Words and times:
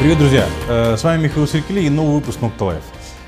Привет, 0.00 0.16
друзья! 0.16 0.48
Э, 0.66 0.96
С 0.96 1.04
вами 1.04 1.24
Михаил 1.24 1.46
Серкели 1.46 1.82
и 1.82 1.90
новый 1.90 2.14
выпуск 2.14 2.40
Nocta 2.40 2.60
Life. 2.60 2.84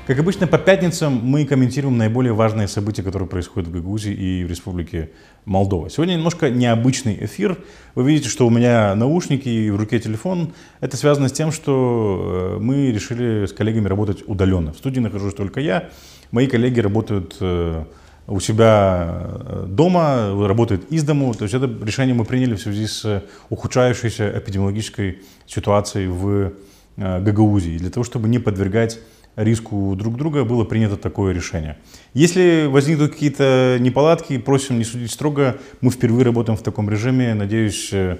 Как 0.07 0.17
обычно, 0.17 0.47
по 0.47 0.57
пятницам 0.57 1.13
мы 1.13 1.45
комментируем 1.45 1.99
наиболее 1.99 2.33
важные 2.33 2.67
события, 2.67 3.03
которые 3.03 3.29
происходят 3.29 3.69
в 3.69 3.71
Гагаузии 3.71 4.11
и 4.11 4.43
в 4.43 4.49
Республике 4.49 5.11
Молдова. 5.45 5.91
Сегодня 5.91 6.13
немножко 6.13 6.49
необычный 6.49 7.15
эфир. 7.25 7.59
Вы 7.93 8.09
видите, 8.09 8.27
что 8.27 8.47
у 8.47 8.49
меня 8.49 8.95
наушники 8.95 9.47
и 9.47 9.69
в 9.69 9.75
руке 9.75 9.99
телефон. 9.99 10.53
Это 10.81 10.97
связано 10.97 11.29
с 11.29 11.31
тем, 11.31 11.51
что 11.51 12.55
э, 12.57 12.59
мы 12.59 12.89
решили 12.89 13.45
с 13.45 13.53
коллегами 13.53 13.87
работать 13.87 14.23
удаленно. 14.25 14.73
В 14.73 14.77
студии 14.77 14.99
нахожусь 14.99 15.35
только 15.35 15.59
я. 15.59 15.91
Мои 16.31 16.47
коллеги 16.47 16.79
работают 16.79 17.37
э, 17.39 17.83
у 18.27 18.39
себя 18.39 19.21
э, 19.23 19.65
дома, 19.67 20.47
работают 20.47 20.91
из 20.91 21.03
дому. 21.03 21.33
То 21.33 21.43
есть 21.43 21.55
это 21.55 21.69
решение 21.83 22.15
мы 22.15 22.25
приняли 22.25 22.55
в 22.55 22.61
связи 22.61 22.87
с 22.87 23.23
ухудшающейся 23.49 24.37
эпидемиологической 24.37 25.19
ситуацией 25.45 26.07
в 26.07 26.53
э, 26.97 27.21
Гагаузии. 27.21 27.77
Для 27.77 27.89
того, 27.89 28.03
чтобы 28.03 28.29
не 28.29 28.39
подвергать 28.39 28.99
риску 29.35 29.95
друг 29.95 30.17
друга, 30.17 30.43
было 30.43 30.63
принято 30.63 30.97
такое 30.97 31.33
решение. 31.33 31.77
Если 32.13 32.67
возникнут 32.67 33.13
какие-то 33.13 33.77
неполадки, 33.79 34.37
просим 34.37 34.77
не 34.77 34.83
судить 34.83 35.11
строго. 35.11 35.57
Мы 35.81 35.91
впервые 35.91 36.23
работаем 36.23 36.57
в 36.57 36.61
таком 36.61 36.89
режиме. 36.89 37.33
Надеюсь, 37.33 37.89
э, 37.91 38.17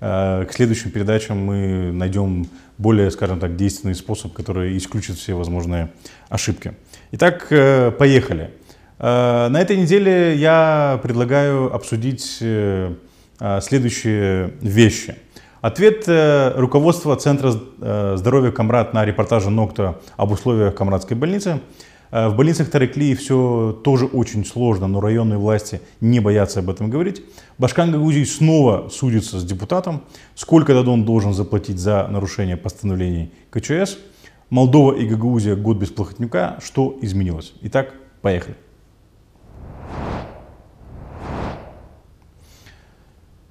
э, 0.00 0.46
к 0.48 0.52
следующим 0.52 0.90
передачам 0.90 1.38
мы 1.38 1.92
найдем 1.92 2.48
более, 2.78 3.10
скажем 3.10 3.38
так, 3.38 3.56
действенный 3.56 3.94
способ, 3.94 4.32
который 4.32 4.76
исключит 4.76 5.16
все 5.16 5.34
возможные 5.34 5.92
ошибки. 6.28 6.74
Итак, 7.12 7.46
э, 7.50 7.92
поехали. 7.92 8.50
Э, 8.98 9.48
На 9.48 9.60
этой 9.60 9.76
неделе 9.76 10.36
я 10.36 11.00
предлагаю 11.02 11.74
обсудить 11.74 12.38
э, 12.40 12.94
э, 13.40 13.60
следующие 13.60 14.54
вещи. 14.60 15.16
Ответ 15.60 16.04
руководства 16.56 17.16
Центра 17.16 17.54
здоровья 18.18 18.50
Камрад 18.50 18.92
на 18.92 19.02
репортаже 19.02 19.48
Нокта 19.48 19.98
об 20.18 20.30
условиях 20.30 20.74
Камрадской 20.74 21.16
больницы. 21.16 21.62
В 22.10 22.34
больницах 22.36 22.68
Тареклии 22.68 23.14
все 23.14 23.80
тоже 23.82 24.04
очень 24.04 24.44
сложно, 24.44 24.88
но 24.88 25.00
районные 25.00 25.38
власти 25.38 25.80
не 26.02 26.20
боятся 26.20 26.60
об 26.60 26.68
этом 26.68 26.90
говорить. 26.90 27.24
Башкан 27.56 27.92
Гагаузий 27.92 28.26
снова 28.26 28.90
судится 28.90 29.40
с 29.40 29.44
депутатом. 29.46 30.04
Сколько 30.34 30.74
Дадон 30.74 31.06
должен 31.06 31.32
заплатить 31.32 31.78
за 31.78 32.08
нарушение 32.08 32.58
постановлений 32.58 33.32
КЧС? 33.48 33.96
Молдова 34.50 34.92
и 34.92 35.06
Гагаузия 35.06 35.56
год 35.56 35.78
без 35.78 35.88
плохотнюка. 35.88 36.58
Что 36.62 36.94
изменилось? 37.00 37.54
Итак, 37.62 37.94
поехали. 38.20 38.54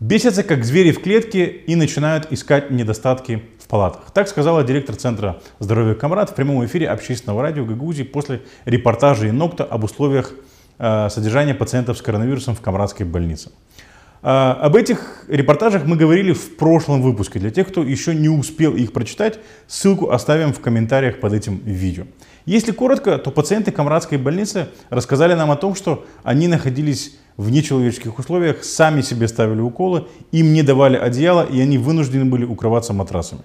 Бесятся, 0.04 0.44
как 0.44 0.66
звери 0.66 0.92
в 0.92 1.02
клетке, 1.02 1.46
и 1.46 1.76
начинают 1.76 2.30
искать 2.30 2.70
недостатки 2.72 3.42
в 3.58 3.70
палатах. 3.70 4.12
Так 4.14 4.28
сказала 4.28 4.62
директор 4.62 4.98
Центра 4.98 5.40
здоровья 5.60 5.94
Камрад 5.94 6.30
в 6.30 6.36
прямом 6.36 6.66
эфире 6.66 6.90
общественного 6.90 7.42
радио 7.42 7.64
Гагаузии 7.64 8.04
после 8.04 8.42
репортажа 8.66 9.30
Инокта 9.30 9.64
об 9.64 9.86
условиях 9.86 10.34
э, 10.78 11.08
содержания 11.10 11.54
пациентов 11.54 11.98
с 11.98 12.02
коронавирусом 12.02 12.54
в 12.54 12.60
Камрадской 12.60 13.06
больнице. 13.06 13.52
Э, 14.24 14.56
об 14.60 14.76
этих 14.76 15.24
репортажах 15.30 15.86
мы 15.86 15.96
говорили 15.96 16.34
в 16.34 16.58
прошлом 16.58 17.02
выпуске. 17.02 17.40
Для 17.40 17.52
тех, 17.52 17.70
кто 17.70 17.82
еще 17.82 18.14
не 18.14 18.28
успел 18.28 18.76
их 18.76 18.92
прочитать, 18.92 19.40
ссылку 19.68 20.12
оставим 20.12 20.52
в 20.52 20.60
комментариях 20.60 21.22
под 21.22 21.32
этим 21.32 21.62
видео. 21.64 22.04
Если 22.46 22.72
коротко, 22.72 23.18
то 23.18 23.32
пациенты 23.32 23.72
Камрадской 23.72 24.18
больницы 24.18 24.68
рассказали 24.90 25.34
нам 25.34 25.52
о 25.52 25.56
том, 25.56 25.76
что 25.76 26.06
они 26.24 26.48
находились 26.48 27.16
в 27.38 27.50
нечеловеческих 27.50 28.20
условиях, 28.20 28.64
сами 28.64 29.02
себе 29.02 29.28
ставили 29.28 29.62
уколы, 29.62 30.08
им 30.32 30.54
не 30.54 30.62
давали 30.62 30.98
одеяло, 30.98 31.46
и 31.46 31.60
они 31.62 31.78
вынуждены 31.78 32.26
были 32.26 32.46
укрываться 32.46 32.94
матрасами. 32.94 33.42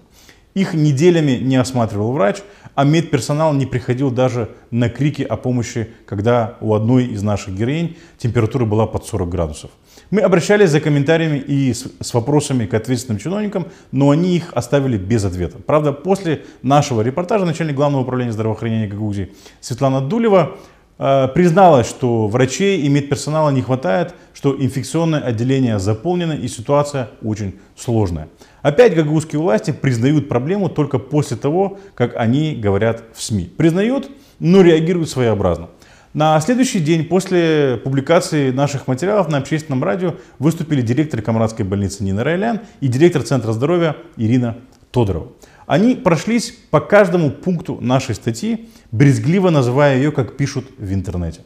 Их 0.54 0.74
неделями 0.74 1.32
не 1.32 1.56
осматривал 1.56 2.12
врач, 2.12 2.38
а 2.74 2.84
медперсонал 2.84 3.54
не 3.54 3.66
приходил 3.66 4.10
даже 4.10 4.50
на 4.70 4.88
крики 4.88 5.22
о 5.22 5.36
помощи, 5.36 5.88
когда 6.04 6.56
у 6.60 6.74
одной 6.74 7.06
из 7.06 7.22
наших 7.22 7.54
героинь 7.54 7.96
температура 8.18 8.64
была 8.64 8.86
под 8.86 9.06
40 9.06 9.28
градусов. 9.28 9.70
Мы 10.10 10.22
обращались 10.22 10.70
за 10.70 10.80
комментариями 10.80 11.38
и 11.38 11.74
с, 11.74 12.14
вопросами 12.14 12.64
к 12.64 12.72
ответственным 12.72 13.20
чиновникам, 13.20 13.66
но 13.92 14.08
они 14.08 14.36
их 14.36 14.52
оставили 14.54 14.96
без 14.96 15.24
ответа. 15.24 15.58
Правда, 15.58 15.92
после 15.92 16.44
нашего 16.62 17.02
репортажа 17.02 17.44
начальник 17.44 17.76
главного 17.76 18.02
управления 18.02 18.32
здравоохранения 18.32 18.86
Гагаузии 18.86 19.32
Светлана 19.60 20.00
Дулева 20.00 20.56
э, 20.98 21.28
призналась, 21.34 21.86
что 21.86 22.26
врачей 22.26 22.80
и 22.80 22.88
медперсонала 22.88 23.50
не 23.50 23.60
хватает, 23.60 24.14
что 24.32 24.56
инфекционное 24.58 25.20
отделение 25.20 25.78
заполнено 25.78 26.32
и 26.32 26.48
ситуация 26.48 27.10
очень 27.22 27.56
сложная. 27.76 28.28
Опять 28.62 28.94
гагаузские 28.94 29.42
власти 29.42 29.72
признают 29.72 30.26
проблему 30.30 30.70
только 30.70 30.98
после 30.98 31.36
того, 31.36 31.78
как 31.94 32.16
они 32.16 32.54
говорят 32.54 33.02
в 33.14 33.22
СМИ. 33.22 33.52
Признают, 33.58 34.10
но 34.38 34.62
реагируют 34.62 35.10
своеобразно. 35.10 35.68
На 36.14 36.40
следующий 36.40 36.80
день 36.80 37.04
после 37.04 37.78
публикации 37.84 38.50
наших 38.50 38.86
материалов 38.86 39.28
на 39.28 39.38
общественном 39.38 39.84
радио 39.84 40.14
выступили 40.38 40.80
директор 40.80 41.20
Камрадской 41.20 41.66
больницы 41.66 42.02
Нина 42.02 42.24
Райлян 42.24 42.60
и 42.80 42.88
директор 42.88 43.22
Центра 43.22 43.52
здоровья 43.52 43.94
Ирина 44.16 44.56
Тодорова. 44.90 45.32
Они 45.66 45.94
прошлись 45.94 46.54
по 46.70 46.80
каждому 46.80 47.30
пункту 47.30 47.76
нашей 47.82 48.14
статьи, 48.14 48.70
брезгливо 48.90 49.50
называя 49.50 49.96
ее, 49.96 50.10
как 50.10 50.38
пишут 50.38 50.64
в 50.78 50.94
интернете. 50.94 51.40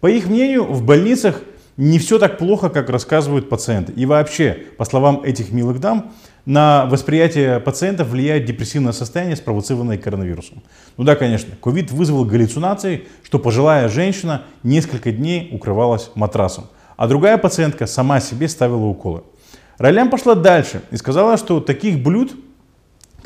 По 0.00 0.06
их 0.06 0.28
мнению, 0.28 0.64
в 0.64 0.82
больницах 0.82 1.42
не 1.76 1.98
все 1.98 2.18
так 2.18 2.38
плохо, 2.38 2.70
как 2.70 2.88
рассказывают 2.88 3.50
пациенты. 3.50 3.92
И 3.92 4.06
вообще, 4.06 4.64
по 4.78 4.86
словам 4.86 5.22
этих 5.24 5.52
милых 5.52 5.78
дам, 5.78 6.12
на 6.46 6.86
восприятие 6.86 7.58
пациентов 7.60 8.08
влияет 8.08 8.44
депрессивное 8.44 8.92
состояние, 8.92 9.36
спровоцированное 9.36 9.98
коронавирусом. 9.98 10.62
Ну 10.96 11.04
да, 11.04 11.16
конечно, 11.16 11.54
ковид 11.60 11.90
вызвал 11.90 12.24
галлюцинации, 12.24 13.06
что 13.24 13.38
пожилая 13.40 13.88
женщина 13.88 14.44
несколько 14.62 15.10
дней 15.10 15.50
укрывалась 15.52 16.10
матрасом, 16.14 16.68
а 16.96 17.08
другая 17.08 17.36
пациентка 17.36 17.86
сама 17.86 18.20
себе 18.20 18.48
ставила 18.48 18.86
уколы. 18.86 19.24
Ролям 19.78 20.08
пошла 20.08 20.34
дальше 20.34 20.82
и 20.90 20.96
сказала, 20.96 21.36
что 21.36 21.60
таких 21.60 22.02
блюд, 22.02 22.34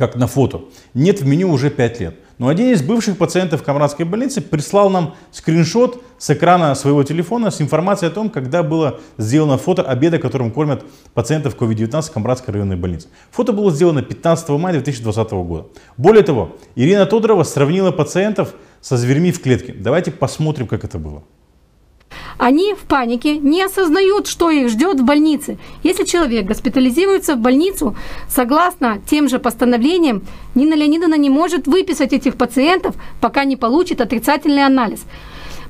как 0.01 0.17
на 0.17 0.27
фото, 0.27 0.63
нет 0.95 1.21
в 1.21 1.27
меню 1.27 1.53
уже 1.53 1.69
5 1.69 2.01
лет. 2.01 2.15
Но 2.39 2.49
один 2.49 2.73
из 2.73 2.83
бывших 2.83 3.19
пациентов 3.19 3.63
Камрадской 3.63 4.07
больницы 4.07 4.41
прислал 4.41 4.89
нам 4.89 5.15
скриншот 5.31 6.03
с 6.17 6.31
экрана 6.31 6.75
своего 6.75 7.03
телефона 7.05 7.51
с 7.51 7.61
информацией 7.61 8.11
о 8.11 8.15
том, 8.15 8.31
когда 8.31 8.63
было 8.63 8.99
сделано 9.19 9.59
фото 9.59 9.83
обеда, 9.83 10.19
которым 10.19 10.51
кормят 10.51 10.83
пациентов 11.13 11.55
COVID-19 11.55 12.13
Камрадской 12.15 12.55
районной 12.55 12.77
больницы. 12.77 13.09
Фото 13.31 13.53
было 13.53 13.71
сделано 13.71 14.01
15 14.01 14.49
мая 14.49 14.73
2020 14.73 15.33
года. 15.33 15.67
Более 15.99 16.23
того, 16.23 16.57
Ирина 16.77 17.05
Тодорова 17.05 17.43
сравнила 17.43 17.91
пациентов 17.91 18.55
со 18.81 18.97
зверьми 18.97 19.33
в 19.33 19.43
клетке. 19.43 19.75
Давайте 19.75 20.11
посмотрим, 20.11 20.67
как 20.67 20.83
это 20.85 20.99
было. 20.99 21.23
Они 22.41 22.73
в 22.73 22.87
панике 22.87 23.37
не 23.37 23.63
осознают, 23.63 24.27
что 24.27 24.49
их 24.51 24.71
ждет 24.71 24.99
в 24.99 25.05
больнице. 25.05 25.59
Если 25.83 26.05
человек 26.05 26.47
госпитализируется 26.47 27.35
в 27.35 27.39
больницу, 27.39 27.95
согласно 28.31 28.99
тем 29.11 29.29
же 29.29 29.39
постановлениям, 29.39 30.23
Нина 30.55 30.73
Леонидовна 30.73 31.17
не 31.17 31.29
может 31.29 31.67
выписать 31.67 32.15
этих 32.15 32.37
пациентов, 32.37 32.95
пока 33.21 33.45
не 33.45 33.57
получит 33.57 34.01
отрицательный 34.01 34.65
анализ. 34.65 35.05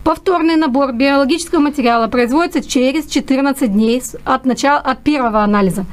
Повторный 0.05 0.55
набор 0.55 0.93
биологического 0.93 1.59
материала 1.59 2.07
производится 2.07 2.63
через 2.63 3.07
14 3.07 3.73
дней 3.73 4.01
от, 4.25 4.45
начала, 4.45 4.79
от 4.79 5.03
первого 5.03 5.43
анализа. 5.43 5.87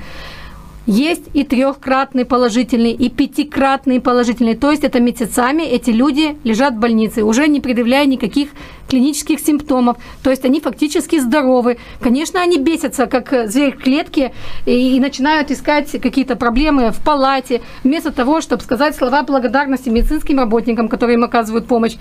Есть 0.87 1.25
и 1.33 1.43
трехкратный 1.43 2.23
положительный, 2.23 2.93
и 2.93 3.09
пятикратный 3.09 3.99
положительный. 3.99 4.55
То 4.55 4.71
есть 4.71 4.85
это 4.85 5.01
месяцами 5.01 5.63
эти 5.63 5.89
люди 5.89 6.37
лежат 6.45 6.75
в 6.75 6.79
больнице, 6.79 7.23
уже 7.23 7.49
не 7.49 7.59
предъявляя 7.59 8.05
никаких 8.05 8.51
клинических 8.87 9.41
симптомов. 9.41 9.97
То 10.23 10.29
есть 10.29 10.45
они 10.45 10.61
фактически 10.61 11.19
здоровы. 11.19 11.77
Конечно, 11.99 12.41
они 12.41 12.57
бесятся, 12.57 13.05
как 13.07 13.49
зверь 13.49 13.75
в 13.75 13.83
клетке, 13.83 14.33
и, 14.65 14.95
и 14.95 14.99
начинают 15.01 15.51
искать 15.51 15.91
какие-то 16.01 16.37
проблемы 16.37 16.91
в 16.91 17.03
палате, 17.03 17.61
вместо 17.83 18.13
того, 18.13 18.39
чтобы 18.39 18.63
сказать 18.63 18.95
слова 18.95 19.23
благодарности 19.23 19.89
медицинским 19.89 20.39
работникам, 20.39 20.87
которые 20.87 21.15
им 21.15 21.25
оказывают 21.25 21.67
помощь. 21.67 21.97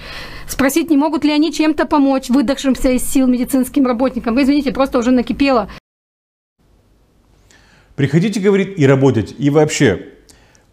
Спросить, 0.46 0.90
не 0.90 0.96
могут 0.96 1.24
ли 1.24 1.32
они 1.32 1.52
чем-то 1.52 1.86
помочь 1.86 2.28
выдохшимся 2.28 2.92
из 2.92 3.02
сил 3.02 3.26
медицинским 3.26 3.84
работникам. 3.84 4.40
Извините, 4.40 4.70
просто 4.70 5.00
уже 5.00 5.10
накипело. 5.10 5.68
Приходите, 7.96 8.40
говорит, 8.40 8.78
и 8.78 8.87
работать. 8.87 9.34
И 9.38 9.48
вообще, 9.48 10.08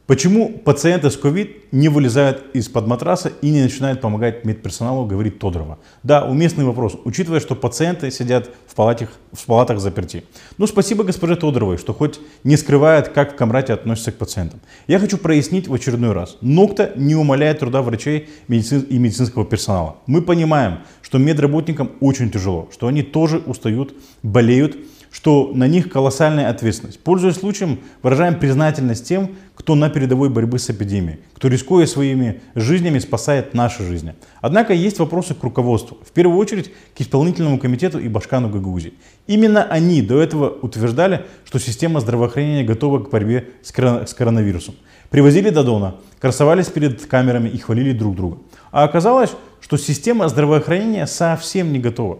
почему 0.07 0.49
пациенты 0.49 1.09
с 1.09 1.17
COVID 1.17 1.49
не 1.71 1.87
вылезают 1.87 2.43
из-под 2.53 2.85
матраса 2.85 3.31
и 3.41 3.49
не 3.49 3.61
начинают 3.61 4.01
помогать 4.01 4.43
медперсоналу, 4.43 5.05
говорит 5.05 5.39
Тодорова. 5.39 5.79
Да, 6.03 6.25
уместный 6.25 6.65
вопрос, 6.65 6.97
учитывая, 7.05 7.39
что 7.39 7.55
пациенты 7.55 8.11
сидят 8.11 8.49
в 8.67 8.75
палатах, 8.75 9.09
в 9.31 9.45
палатах 9.45 9.79
заперти. 9.79 10.25
Ну, 10.57 10.67
спасибо 10.67 11.05
госпоже 11.05 11.37
Тодоровой, 11.37 11.77
что 11.77 11.93
хоть 11.93 12.19
не 12.43 12.57
скрывает, 12.57 13.07
как 13.07 13.33
в 13.33 13.35
Камрате 13.37 13.71
относятся 13.71 14.11
к 14.11 14.15
пациентам. 14.15 14.59
Я 14.87 14.99
хочу 14.99 15.17
прояснить 15.17 15.69
в 15.69 15.73
очередной 15.73 16.11
раз. 16.11 16.37
Нокта 16.41 16.91
не 16.97 17.15
умаляет 17.15 17.59
труда 17.59 17.81
врачей 17.81 18.27
и 18.49 18.97
медицинского 18.99 19.45
персонала. 19.45 19.95
Мы 20.07 20.21
понимаем, 20.21 20.79
что 21.01 21.19
медработникам 21.19 21.91
очень 22.01 22.29
тяжело, 22.29 22.67
что 22.73 22.87
они 22.87 23.01
тоже 23.01 23.37
устают, 23.37 23.95
болеют, 24.23 24.75
что 25.13 25.51
на 25.53 25.67
них 25.67 25.91
колоссальная 25.91 26.49
ответственность. 26.49 26.99
Пользуясь 26.99 27.35
случаем, 27.35 27.79
выражаем 28.01 28.39
признательность 28.39 29.07
тем, 29.07 29.35
кто 29.53 29.75
на 29.75 29.89
передовой 29.89 30.29
борьбы 30.29 30.57
с 30.57 30.71
эпидемией, 30.71 31.19
кто, 31.35 31.49
рискуя 31.49 31.85
своими 31.85 32.41
жизнями, 32.55 32.97
спасает 32.97 33.53
наши 33.53 33.83
жизни. 33.83 34.15
Однако 34.41 34.73
есть 34.73 34.97
вопросы 34.97 35.35
к 35.35 35.43
руководству, 35.43 35.99
в 36.03 36.11
первую 36.11 36.39
очередь 36.39 36.71
к 36.97 37.01
исполнительному 37.01 37.59
комитету 37.59 37.99
и 37.99 38.07
Башкану 38.07 38.49
Гагаузи. 38.49 38.95
Именно 39.27 39.63
они 39.63 40.01
до 40.01 40.19
этого 40.19 40.49
утверждали, 40.49 41.25
что 41.45 41.59
система 41.59 41.99
здравоохранения 41.99 42.63
готова 42.63 42.97
к 42.97 43.11
борьбе 43.11 43.49
с 43.61 43.71
коронавирусом. 43.71 44.73
Привозили 45.11 45.51
до 45.51 45.63
Дона, 45.63 45.97
красовались 46.19 46.67
перед 46.67 47.05
камерами 47.05 47.49
и 47.49 47.59
хвалили 47.59 47.91
друг 47.91 48.15
друга. 48.15 48.39
А 48.71 48.83
оказалось, 48.83 49.29
что 49.61 49.77
система 49.77 50.27
здравоохранения 50.27 51.05
совсем 51.05 51.71
не 51.71 51.77
готова. 51.77 52.17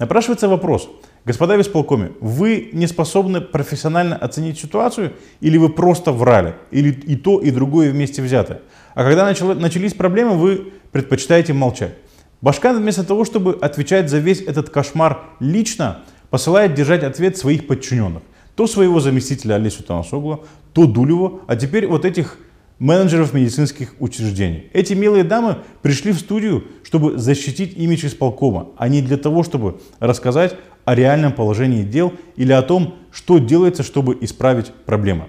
Напрашивается 0.00 0.48
вопрос, 0.48 0.88
господа 1.24 1.56
в 1.56 1.60
исполкоме, 1.60 2.12
вы 2.20 2.70
не 2.72 2.86
способны 2.86 3.40
профессионально 3.40 4.16
оценить 4.16 4.58
ситуацию 4.58 5.12
или 5.40 5.56
вы 5.58 5.68
просто 5.68 6.12
врали, 6.12 6.54
или 6.70 6.90
и 6.90 7.16
то, 7.16 7.40
и 7.40 7.50
другое 7.50 7.90
вместе 7.90 8.22
взятое? 8.22 8.60
А 8.94 9.04
когда 9.04 9.26
начались 9.26 9.94
проблемы, 9.94 10.36
вы 10.36 10.72
предпочитаете 10.90 11.52
молчать. 11.52 11.94
Башкан 12.40 12.76
вместо 12.76 13.04
того, 13.04 13.24
чтобы 13.24 13.56
отвечать 13.60 14.10
за 14.10 14.18
весь 14.18 14.40
этот 14.40 14.68
кошмар 14.68 15.20
лично, 15.38 16.02
посылает 16.28 16.74
держать 16.74 17.04
ответ 17.04 17.36
своих 17.36 17.66
подчиненных. 17.66 18.22
То 18.56 18.66
своего 18.66 19.00
заместителя 19.00 19.54
Олесю 19.54 19.82
Танасоглу, 19.82 20.44
то 20.72 20.86
Дулева, 20.86 21.40
а 21.46 21.56
теперь 21.56 21.86
вот 21.86 22.04
этих 22.04 22.36
менеджеров 22.82 23.32
медицинских 23.32 23.94
учреждений. 24.00 24.68
Эти 24.72 24.92
милые 24.94 25.22
дамы 25.22 25.58
пришли 25.82 26.10
в 26.10 26.18
студию, 26.18 26.64
чтобы 26.82 27.16
защитить 27.16 27.78
имидж 27.78 28.06
исполкома, 28.06 28.70
а 28.76 28.88
не 28.88 29.00
для 29.00 29.16
того, 29.16 29.44
чтобы 29.44 29.80
рассказать 30.00 30.56
о 30.84 30.96
реальном 30.96 31.32
положении 31.32 31.84
дел 31.84 32.12
или 32.34 32.52
о 32.52 32.60
том, 32.60 32.96
что 33.12 33.38
делается, 33.38 33.84
чтобы 33.84 34.18
исправить 34.20 34.72
проблемы. 34.84 35.26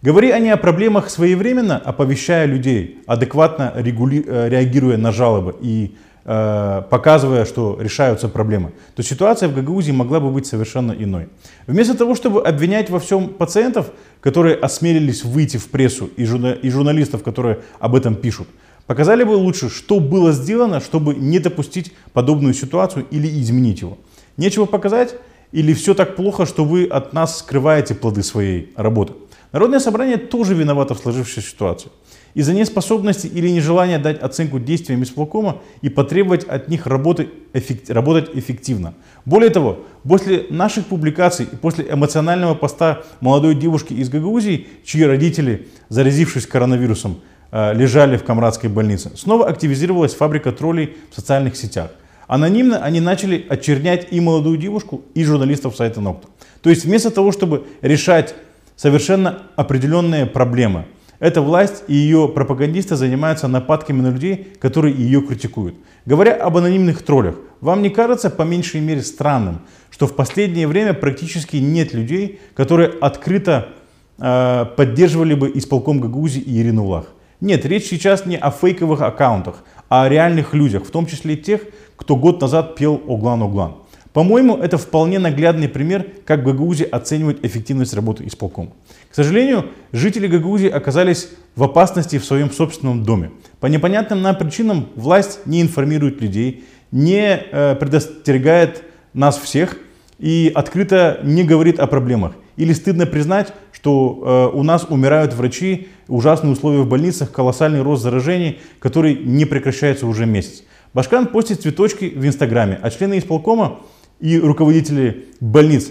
Говори 0.00 0.30
они 0.30 0.48
о 0.48 0.56
проблемах 0.56 1.10
своевременно, 1.10 1.76
оповещая 1.76 2.46
людей, 2.46 3.00
адекватно 3.06 3.72
регули... 3.76 4.24
Э, 4.26 4.48
реагируя 4.48 4.96
на 4.96 5.12
жалобы 5.12 5.56
и 5.60 5.94
показывая, 6.28 7.46
что 7.46 7.78
решаются 7.80 8.28
проблемы, 8.28 8.72
то 8.94 9.02
ситуация 9.02 9.48
в 9.48 9.54
Гагаузии 9.54 9.92
могла 9.92 10.20
бы 10.20 10.30
быть 10.30 10.46
совершенно 10.46 10.92
иной. 10.92 11.28
Вместо 11.66 11.96
того, 11.96 12.14
чтобы 12.14 12.42
обвинять 12.42 12.90
во 12.90 13.00
всем 13.00 13.28
пациентов, 13.28 13.90
которые 14.20 14.56
осмелились 14.56 15.24
выйти 15.24 15.56
в 15.56 15.68
прессу, 15.68 16.10
и, 16.18 16.24
и 16.24 16.70
журналистов, 16.70 17.22
которые 17.22 17.60
об 17.80 17.94
этом 17.94 18.14
пишут, 18.14 18.46
показали 18.86 19.24
бы 19.24 19.30
лучше, 19.30 19.70
что 19.70 20.00
было 20.00 20.32
сделано, 20.32 20.80
чтобы 20.80 21.14
не 21.14 21.38
допустить 21.38 21.94
подобную 22.12 22.52
ситуацию 22.52 23.06
или 23.10 23.26
изменить 23.40 23.80
его. 23.80 23.96
Нечего 24.36 24.66
показать 24.66 25.14
или 25.52 25.72
все 25.72 25.94
так 25.94 26.14
плохо, 26.14 26.44
что 26.44 26.66
вы 26.66 26.84
от 26.84 27.14
нас 27.14 27.38
скрываете 27.38 27.94
плоды 27.94 28.22
своей 28.22 28.70
работы. 28.76 29.14
Народное 29.52 29.80
собрание 29.80 30.18
тоже 30.18 30.52
виновато 30.52 30.94
в 30.94 30.98
сложившейся 30.98 31.48
ситуации 31.48 31.90
из-за 32.34 32.54
неспособности 32.54 33.26
или 33.26 33.48
нежелания 33.48 33.98
дать 33.98 34.20
оценку 34.20 34.58
действиям 34.58 35.02
исполкома 35.02 35.60
и 35.82 35.88
потребовать 35.88 36.44
от 36.44 36.68
них 36.68 36.86
работы, 36.86 37.28
эффект, 37.52 37.90
работать 37.90 38.30
эффективно. 38.34 38.94
Более 39.24 39.50
того, 39.50 39.80
после 40.06 40.46
наших 40.50 40.86
публикаций 40.86 41.48
и 41.50 41.56
после 41.56 41.86
эмоционального 41.90 42.54
поста 42.54 43.02
молодой 43.20 43.54
девушки 43.54 43.92
из 43.94 44.08
Гагаузии, 44.08 44.66
чьи 44.84 45.02
родители, 45.04 45.68
заразившись 45.88 46.46
коронавирусом, 46.46 47.20
э, 47.50 47.74
лежали 47.74 48.16
в 48.16 48.24
Камрадской 48.24 48.68
больнице, 48.68 49.10
снова 49.16 49.48
активизировалась 49.48 50.14
фабрика 50.14 50.52
троллей 50.52 50.96
в 51.10 51.16
социальных 51.16 51.56
сетях. 51.56 51.90
Анонимно 52.26 52.78
они 52.84 53.00
начали 53.00 53.46
очернять 53.48 54.08
и 54.10 54.20
молодую 54.20 54.58
девушку, 54.58 55.02
и 55.14 55.24
журналистов 55.24 55.74
сайта 55.76 56.02
Нокта. 56.02 56.28
То 56.60 56.68
есть 56.68 56.84
вместо 56.84 57.10
того, 57.10 57.32
чтобы 57.32 57.64
решать 57.80 58.34
совершенно 58.76 59.44
определенные 59.56 60.26
проблемы– 60.26 60.84
эта 61.20 61.42
власть 61.42 61.82
и 61.88 61.94
ее 61.94 62.28
пропагандисты 62.28 62.94
занимаются 62.94 63.48
нападками 63.48 64.00
на 64.00 64.10
людей, 64.10 64.52
которые 64.60 64.94
ее 64.94 65.20
критикуют. 65.20 65.74
Говоря 66.06 66.34
об 66.34 66.56
анонимных 66.56 67.02
троллях, 67.02 67.36
вам 67.60 67.82
не 67.82 67.90
кажется 67.90 68.30
по 68.30 68.42
меньшей 68.42 68.80
мере 68.80 69.02
странным, 69.02 69.62
что 69.90 70.06
в 70.06 70.14
последнее 70.14 70.68
время 70.68 70.94
практически 70.94 71.56
нет 71.56 71.92
людей, 71.92 72.40
которые 72.54 72.90
открыто 73.00 73.70
э, 74.18 74.66
поддерживали 74.76 75.34
бы 75.34 75.50
исполком 75.54 76.00
Гагаузии 76.00 76.40
и 76.40 76.60
Ирину 76.60 76.86
Лах? 76.86 77.06
Нет, 77.40 77.66
речь 77.66 77.86
сейчас 77.86 78.26
не 78.26 78.36
о 78.36 78.50
фейковых 78.50 79.00
аккаунтах, 79.00 79.64
а 79.88 80.04
о 80.04 80.08
реальных 80.08 80.54
людях, 80.54 80.84
в 80.84 80.90
том 80.90 81.06
числе 81.06 81.36
тех, 81.36 81.62
кто 81.96 82.14
год 82.16 82.40
назад 82.40 82.76
пел 82.76 83.00
«Оглан-Оглан». 83.06 83.74
По-моему, 84.18 84.56
это 84.56 84.78
вполне 84.78 85.20
наглядный 85.20 85.68
пример, 85.68 86.04
как 86.24 86.40
в 86.40 86.42
Гагаузии 86.42 86.84
оценивать 86.84 87.36
эффективность 87.42 87.94
работы 87.94 88.26
исполкома. 88.26 88.72
К 89.12 89.14
сожалению, 89.14 89.66
жители 89.92 90.26
Гагаузии 90.26 90.68
оказались 90.68 91.28
в 91.54 91.62
опасности 91.62 92.18
в 92.18 92.24
своем 92.24 92.50
собственном 92.50 93.04
доме. 93.04 93.30
По 93.60 93.66
непонятным 93.66 94.20
нам 94.20 94.36
причинам 94.36 94.88
власть 94.96 95.46
не 95.46 95.62
информирует 95.62 96.20
людей, 96.20 96.64
не 96.90 97.28
э, 97.28 97.76
предостерегает 97.76 98.82
нас 99.12 99.38
всех 99.38 99.76
и 100.18 100.50
открыто 100.52 101.20
не 101.22 101.44
говорит 101.44 101.78
о 101.78 101.86
проблемах. 101.86 102.32
Или 102.56 102.72
стыдно 102.72 103.06
признать, 103.06 103.52
что 103.70 104.50
э, 104.52 104.56
у 104.56 104.64
нас 104.64 104.84
умирают 104.88 105.32
врачи, 105.32 105.90
ужасные 106.08 106.54
условия 106.54 106.80
в 106.80 106.88
больницах, 106.88 107.30
колоссальный 107.30 107.82
рост 107.82 108.02
заражений, 108.02 108.58
который 108.80 109.14
не 109.14 109.44
прекращается 109.44 110.08
уже 110.08 110.26
месяц. 110.26 110.64
Башкан 110.92 111.28
постит 111.28 111.62
цветочки 111.62 112.06
в 112.06 112.26
Инстаграме, 112.26 112.80
а 112.82 112.90
члены 112.90 113.18
исполкома 113.18 113.78
и 114.20 114.38
руководители 114.38 115.26
больниц 115.40 115.90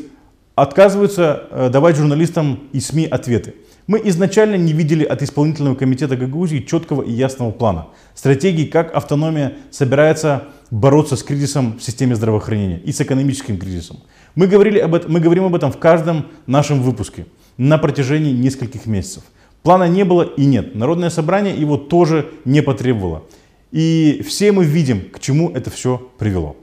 отказываются 0.55 1.43
э, 1.51 1.69
давать 1.69 1.95
журналистам 1.95 2.61
и 2.73 2.79
СМИ 2.79 3.05
ответы. 3.05 3.53
Мы 3.85 4.01
изначально 4.05 4.55
не 4.55 4.73
видели 4.73 5.05
от 5.05 5.21
исполнительного 5.21 5.75
комитета 5.75 6.17
Гагаузии 6.17 6.59
четкого 6.59 7.03
и 7.03 7.11
ясного 7.11 7.51
плана, 7.51 7.87
стратегии, 8.15 8.65
как 8.65 8.93
автономия 8.93 9.53
собирается 9.71 10.45
бороться 10.71 11.15
с 11.15 11.23
кризисом 11.23 11.77
в 11.77 11.83
системе 11.83 12.15
здравоохранения 12.15 12.79
и 12.79 12.91
с 12.91 12.99
экономическим 12.99 13.57
кризисом. 13.57 13.99
Мы, 14.35 14.47
говорили 14.47 14.79
об 14.79 14.93
этом, 14.93 15.11
мы 15.11 15.21
говорим 15.21 15.45
об 15.45 15.55
этом 15.55 15.71
в 15.71 15.77
каждом 15.77 16.25
нашем 16.47 16.81
выпуске 16.81 17.27
на 17.57 17.77
протяжении 17.77 18.33
нескольких 18.33 18.87
месяцев. 18.87 19.23
Плана 19.63 19.87
не 19.87 20.03
было 20.03 20.23
и 20.23 20.45
нет. 20.45 20.75
Народное 20.75 21.09
собрание 21.09 21.55
его 21.55 21.77
тоже 21.77 22.29
не 22.45 22.61
потребовало. 22.61 23.23
И 23.71 24.23
все 24.27 24.51
мы 24.51 24.65
видим, 24.65 25.09
к 25.11 25.19
чему 25.19 25.49
это 25.51 25.69
все 25.69 26.09
привело. 26.17 26.55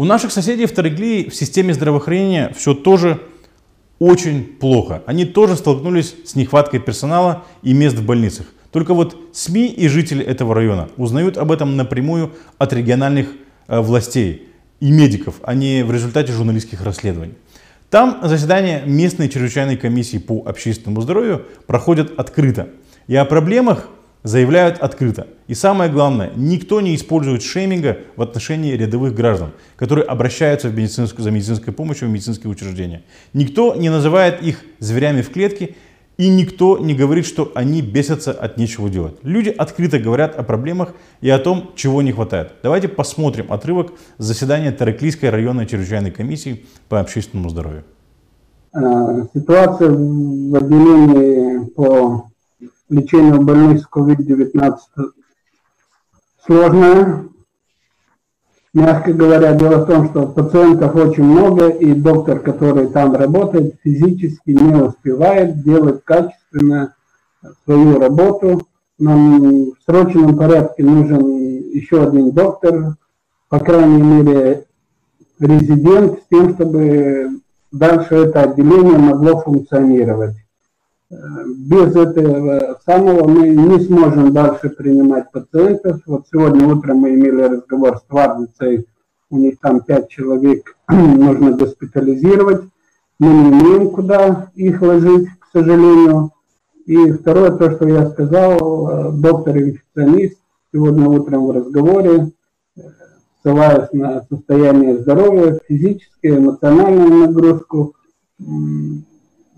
У 0.00 0.04
наших 0.06 0.32
соседей 0.32 0.64
в 0.64 0.72
Тараглии 0.72 1.28
в 1.28 1.34
системе 1.34 1.74
здравоохранения 1.74 2.54
все 2.56 2.72
тоже 2.72 3.20
очень 3.98 4.44
плохо. 4.44 5.02
Они 5.04 5.26
тоже 5.26 5.56
столкнулись 5.56 6.14
с 6.24 6.34
нехваткой 6.34 6.80
персонала 6.80 7.44
и 7.62 7.74
мест 7.74 7.98
в 7.98 8.06
больницах. 8.06 8.46
Только 8.72 8.94
вот 8.94 9.14
СМИ 9.34 9.66
и 9.66 9.88
жители 9.88 10.24
этого 10.24 10.54
района 10.54 10.88
узнают 10.96 11.36
об 11.36 11.52
этом 11.52 11.76
напрямую 11.76 12.32
от 12.56 12.72
региональных 12.72 13.28
э, 13.68 13.78
властей 13.78 14.48
и 14.80 14.90
медиков, 14.90 15.34
а 15.42 15.52
не 15.52 15.84
в 15.84 15.92
результате 15.92 16.32
журналистских 16.32 16.80
расследований. 16.82 17.34
Там 17.90 18.20
заседания 18.22 18.82
местной 18.86 19.28
чрезвычайной 19.28 19.76
комиссии 19.76 20.16
по 20.16 20.42
общественному 20.46 21.02
здоровью 21.02 21.44
проходят 21.66 22.18
открыто. 22.18 22.70
И 23.06 23.16
о 23.16 23.26
проблемах 23.26 23.90
заявляют 24.22 24.78
открыто. 24.78 25.26
И 25.46 25.54
самое 25.54 25.90
главное, 25.90 26.30
никто 26.36 26.80
не 26.80 26.94
использует 26.94 27.42
шейминга 27.42 27.98
в 28.16 28.22
отношении 28.22 28.72
рядовых 28.72 29.14
граждан, 29.14 29.50
которые 29.76 30.04
обращаются 30.04 30.68
в 30.68 30.76
медицинскую, 30.76 31.24
за 31.24 31.30
медицинской 31.30 31.72
помощью 31.72 32.08
в 32.08 32.12
медицинские 32.12 32.50
учреждения. 32.50 33.02
Никто 33.32 33.74
не 33.74 33.88
называет 33.88 34.42
их 34.42 34.64
зверями 34.78 35.22
в 35.22 35.30
клетке, 35.30 35.74
и 36.18 36.28
никто 36.28 36.78
не 36.78 36.94
говорит, 36.94 37.24
что 37.24 37.50
они 37.54 37.80
бесятся 37.80 38.32
от 38.32 38.58
нечего 38.58 38.90
делать. 38.90 39.14
Люди 39.22 39.48
открыто 39.48 39.98
говорят 39.98 40.36
о 40.36 40.42
проблемах 40.42 40.94
и 41.22 41.30
о 41.30 41.38
том, 41.38 41.70
чего 41.76 42.02
не 42.02 42.12
хватает. 42.12 42.52
Давайте 42.62 42.88
посмотрим 42.88 43.50
отрывок 43.50 43.94
заседания 44.18 44.70
Тараклийской 44.70 45.30
районной 45.30 45.66
чрезвычайной 45.66 46.10
комиссии 46.10 46.66
по 46.90 47.00
общественному 47.00 47.48
здоровью. 47.48 47.84
Э, 48.74 49.24
ситуация 49.32 49.88
в 49.88 50.54
отделении 50.54 51.64
по 51.70 52.29
лечению 52.90 53.40
больных 53.40 53.80
с 53.80 53.88
COVID-19 53.88 54.76
сложная. 56.44 57.28
Мягко 58.72 59.12
говоря, 59.12 59.54
дело 59.54 59.78
в 59.78 59.86
том, 59.86 60.10
что 60.10 60.26
пациентов 60.26 60.94
очень 60.94 61.24
много, 61.24 61.68
и 61.68 61.92
доктор, 61.92 62.38
который 62.38 62.88
там 62.88 63.14
работает, 63.16 63.76
физически 63.82 64.50
не 64.50 64.74
успевает 64.74 65.62
делать 65.64 66.04
качественно 66.04 66.94
свою 67.64 67.98
работу. 67.98 68.68
Нам 68.98 69.70
в 69.70 69.76
срочном 69.84 70.36
порядке 70.36 70.84
нужен 70.84 71.26
еще 71.72 72.04
один 72.04 72.30
доктор, 72.30 72.96
по 73.48 73.58
крайней 73.58 74.02
мере, 74.02 74.66
резидент, 75.40 76.20
с 76.20 76.28
тем, 76.28 76.54
чтобы 76.54 77.40
дальше 77.72 78.14
это 78.14 78.42
отделение 78.42 78.98
могло 78.98 79.40
функционировать. 79.40 80.36
Без 81.10 81.96
этого 81.96 82.78
самого 82.86 83.28
мы 83.28 83.48
не 83.48 83.80
сможем 83.80 84.32
дальше 84.32 84.70
принимать 84.70 85.30
пациентов. 85.32 86.00
Вот 86.06 86.26
сегодня 86.30 86.66
утром 86.68 86.98
мы 86.98 87.14
имели 87.14 87.42
разговор 87.42 87.98
с 87.98 88.02
Твардицей 88.02 88.86
у 89.30 89.38
них 89.38 89.58
там 89.60 89.80
пять 89.80 90.08
человек 90.08 90.76
нужно 90.88 91.52
госпитализировать, 91.52 92.64
мы 93.18 93.28
не 93.28 93.50
имеем 93.50 93.90
куда 93.90 94.50
их 94.54 94.82
ложить, 94.82 95.28
к 95.38 95.46
сожалению. 95.52 96.32
И 96.86 97.12
второе, 97.12 97.52
то, 97.52 97.70
что 97.70 97.86
я 97.86 98.10
сказал, 98.10 99.12
доктор-инфекционист 99.12 100.38
сегодня 100.72 101.08
утром 101.08 101.46
в 101.46 101.50
разговоре, 101.52 102.32
ссылаясь 103.40 103.92
на 103.92 104.22
состояние 104.28 104.98
здоровья, 104.98 105.60
физическую, 105.68 106.38
эмоциональную 106.38 107.26
нагрузку, 107.26 107.94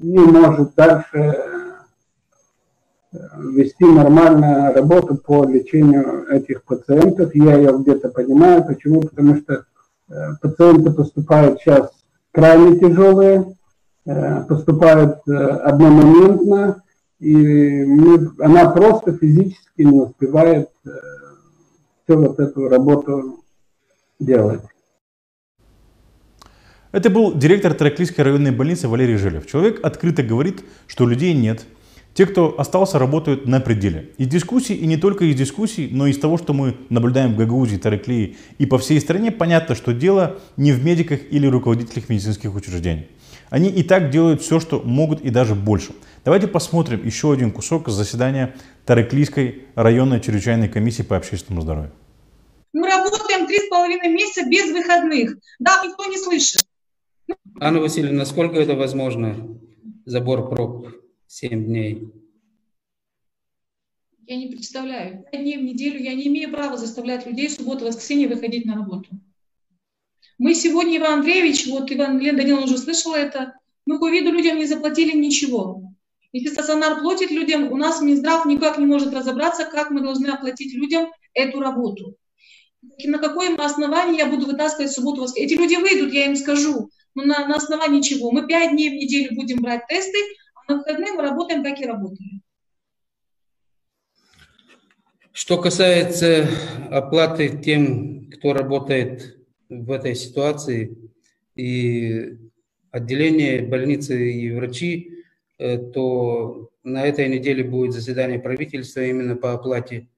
не 0.03 0.19
может 0.19 0.75
дальше 0.75 1.37
вести 3.13 3.85
нормальную 3.85 4.75
работу 4.75 5.17
по 5.17 5.45
лечению 5.45 6.27
этих 6.29 6.65
пациентов. 6.65 7.35
Я 7.35 7.57
ее 7.57 7.79
где-то 7.79 8.09
понимаю. 8.09 8.65
Почему? 8.65 9.03
Потому 9.03 9.37
что 9.37 9.65
э, 10.09 10.15
пациенты 10.41 10.91
поступают 10.91 11.61
сейчас 11.61 11.91
крайне 12.33 12.79
тяжелые, 12.79 13.57
э, 14.07 14.45
поступают 14.45 15.19
э, 15.29 15.33
одномоментно, 15.33 16.83
и 17.19 17.85
мы, 17.85 18.31
она 18.41 18.71
просто 18.71 19.13
физически 19.13 19.83
не 19.83 20.01
успевает 20.01 20.71
всю 22.05 22.19
вот 22.19 22.41
эту 22.41 22.69
работу 22.69 23.45
делать. 24.19 24.63
Это 26.93 27.09
был 27.09 27.35
директор 27.35 27.73
Тараклийской 27.73 28.23
районной 28.23 28.51
больницы 28.51 28.87
Валерий 28.87 29.17
Желев. 29.17 29.47
Человек 29.51 29.81
открыто 29.83 30.23
говорит, 30.23 30.63
что 30.87 31.07
людей 31.07 31.33
нет, 31.33 31.65
те, 32.13 32.27
кто 32.27 32.55
остался, 32.61 32.99
работают 32.99 33.47
на 33.47 33.61
пределе. 33.61 34.11
Из 34.19 34.27
дискуссий, 34.27 34.75
и 34.75 34.85
не 34.85 34.99
только 34.99 35.25
из 35.25 35.35
дискуссий, 35.35 35.89
но 35.91 36.07
из 36.07 36.19
того, 36.19 36.37
что 36.37 36.53
мы 36.53 36.77
наблюдаем 36.91 37.33
в 37.33 37.39
Гагаузии, 37.39 37.79
Тараклии 37.79 38.37
и 38.59 38.67
по 38.67 38.77
всей 38.77 39.01
стране, 39.01 39.31
понятно, 39.31 39.75
что 39.75 39.95
дело 39.95 40.39
не 40.59 40.73
в 40.73 40.85
медиках 40.85 41.21
или 41.31 41.47
руководителях 41.47 42.11
медицинских 42.11 42.55
учреждений. 42.55 43.09
Они 43.49 43.71
и 43.71 43.83
так 43.83 44.11
делают 44.11 44.43
все, 44.43 44.61
что 44.61 44.83
могут 44.85 45.23
и 45.23 45.31
даже 45.31 45.55
больше. 45.55 45.93
Давайте 46.27 46.47
посмотрим 46.49 47.03
еще 47.07 47.33
один 47.33 47.51
кусок 47.51 47.89
заседания 47.89 48.55
Тараклийской 48.85 49.65
районной 49.75 50.21
чрезвычайной 50.21 50.69
комиссии 50.69 51.03
по 51.03 51.17
общественному 51.17 51.63
здоровью. 51.63 51.93
Мы 52.75 52.89
работаем 52.89 53.47
три 53.47 53.59
с 53.59 53.69
половиной 53.71 54.09
месяца 54.09 54.47
без 54.47 54.71
выходных. 54.71 55.39
Да, 55.59 55.83
никто 55.83 56.05
не 56.07 56.19
слышит. 56.19 56.63
Анна 57.61 57.81
Васильевна, 57.81 58.19
насколько 58.19 58.57
это 58.57 58.75
возможно, 58.75 59.59
забор 60.05 60.49
проб? 60.49 60.89
7 61.27 61.65
дней? 61.65 62.13
Я 64.27 64.37
не 64.37 64.49
представляю. 64.49 65.25
5 65.31 65.41
дней 65.43 65.59
в 65.59 65.63
неделю 65.63 65.99
я 66.01 66.15
не 66.15 66.29
имею 66.29 66.51
права 66.51 66.77
заставлять 66.77 67.27
людей 67.27 67.49
в 67.49 67.53
субботу, 67.53 67.85
воскресенье 67.85 68.29
выходить 68.29 68.65
на 68.65 68.75
работу. 68.75 69.09
Мы 70.39 70.55
сегодня, 70.55 70.99
Иван 70.99 71.21
Андреевич, 71.21 71.67
вот 71.67 71.93
Иван 71.93 72.19
Лен 72.19 72.37
Даниловна 72.37 72.65
уже 72.65 72.79
слышала 72.79 73.17
это, 73.17 73.55
мы 73.87 73.99
по 73.99 74.11
виду 74.11 74.31
людям 74.31 74.59
не 74.59 74.67
заплатили 74.67 75.17
ничего. 75.17 75.83
Если 76.33 76.49
стационар 76.49 77.01
платит 77.01 77.31
людям, 77.31 77.71
у 77.71 77.77
нас 77.77 78.01
Минздрав 78.01 78.47
никак 78.47 78.79
не 78.79 78.87
может 78.87 79.13
разобраться, 79.13 79.65
как 79.65 79.91
мы 79.91 80.01
должны 80.01 80.29
оплатить 80.29 80.75
людям 80.75 81.13
эту 81.35 81.61
работу. 81.61 82.17
И 82.99 83.09
на 83.09 83.19
какое 83.19 83.55
основании 83.57 84.19
я 84.19 84.27
буду 84.27 84.47
вытаскивать 84.47 84.91
в 84.91 84.95
субботу. 84.95 85.27
Эти 85.37 85.55
люди 85.55 85.77
выйдут, 85.77 86.13
я 86.13 86.27
им 86.27 86.37
скажу, 86.37 86.91
но 87.15 87.25
на, 87.25 87.47
на 87.47 87.57
основании 87.57 88.01
чего? 88.01 88.31
Мы 88.31 88.47
пять 88.47 88.73
дней 88.73 88.91
в 88.91 88.95
неделю 88.95 89.35
будем 89.35 89.61
брать 89.61 89.87
тесты, 89.89 90.19
на 90.69 90.77
выходные 90.79 91.13
мы 91.13 91.23
работаем, 91.23 91.63
как 91.63 91.81
и 91.81 91.87
работали. 91.87 92.41
Что 95.33 95.59
касается 95.59 96.47
оплаты 96.91 97.61
тем, 97.63 98.31
кто 98.31 98.53
работает 98.53 99.39
в 99.69 99.91
этой 99.91 100.15
ситуации, 100.15 101.11
и 101.55 102.39
отделение 102.91 103.63
больницы 103.63 104.33
и 104.33 104.51
врачи, 104.53 105.25
э, 105.59 105.79
то 105.79 106.71
на 106.83 107.07
этой 107.07 107.29
неделе 107.29 107.65
будет 107.65 107.93
заседание 107.93 108.39
правительства 108.39 109.01
именно 109.01 109.37
по 109.37 109.53
оплате 109.53 110.09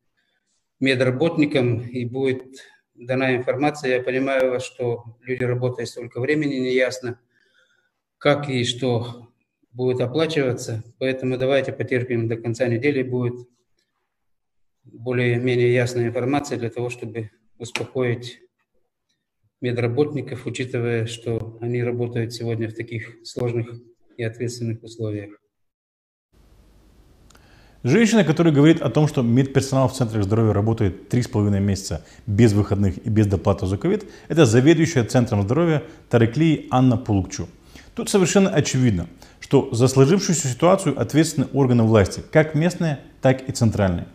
медработникам, 0.80 1.80
и 1.80 2.04
будет 2.04 2.64
дана 2.94 3.36
информация. 3.36 3.96
Я 3.96 4.02
понимаю, 4.02 4.60
что 4.60 5.16
люди 5.22 5.44
работают 5.44 5.88
столько 5.88 6.20
времени, 6.20 6.54
неясно, 6.54 7.18
как 8.18 8.48
и 8.48 8.64
что 8.64 9.28
будет 9.72 10.00
оплачиваться. 10.00 10.84
Поэтому 10.98 11.36
давайте 11.36 11.72
потерпим 11.72 12.28
до 12.28 12.36
конца 12.36 12.66
недели, 12.66 13.02
будет 13.02 13.48
более-менее 14.84 15.72
ясная 15.72 16.08
информация 16.08 16.58
для 16.58 16.70
того, 16.70 16.90
чтобы 16.90 17.30
успокоить 17.58 18.40
медработников, 19.60 20.46
учитывая, 20.46 21.06
что 21.06 21.58
они 21.60 21.82
работают 21.82 22.32
сегодня 22.32 22.68
в 22.68 22.74
таких 22.74 23.16
сложных 23.24 23.68
и 24.16 24.22
ответственных 24.22 24.82
условиях. 24.82 25.40
Женщина, 27.84 28.24
которая 28.24 28.54
говорит 28.54 28.80
о 28.80 28.88
том, 28.88 29.06
что 29.06 29.20
медперсонал 29.20 29.88
в 29.88 29.92
центрах 29.92 30.24
здоровья 30.24 30.54
работает 30.54 31.12
3,5 31.12 31.60
месяца 31.60 32.02
без 32.26 32.54
выходных 32.54 32.96
и 32.96 33.10
без 33.10 33.26
доплаты 33.26 33.66
за 33.66 33.76
ковид, 33.76 34.06
это 34.28 34.46
заведующая 34.46 35.04
Центром 35.04 35.42
здоровья 35.42 35.82
Тареклии 36.08 36.66
Анна 36.70 36.96
Пулукчу. 36.96 37.46
Тут 37.94 38.08
совершенно 38.08 38.48
очевидно, 38.48 39.06
что 39.38 39.68
за 39.72 39.88
сложившуюся 39.88 40.48
ситуацию 40.48 40.98
ответственны 40.98 41.46
органы 41.52 41.82
власти, 41.82 42.22
как 42.32 42.54
местные, 42.54 43.00
так 43.20 43.46
и 43.46 43.52
центральные. 43.52 44.06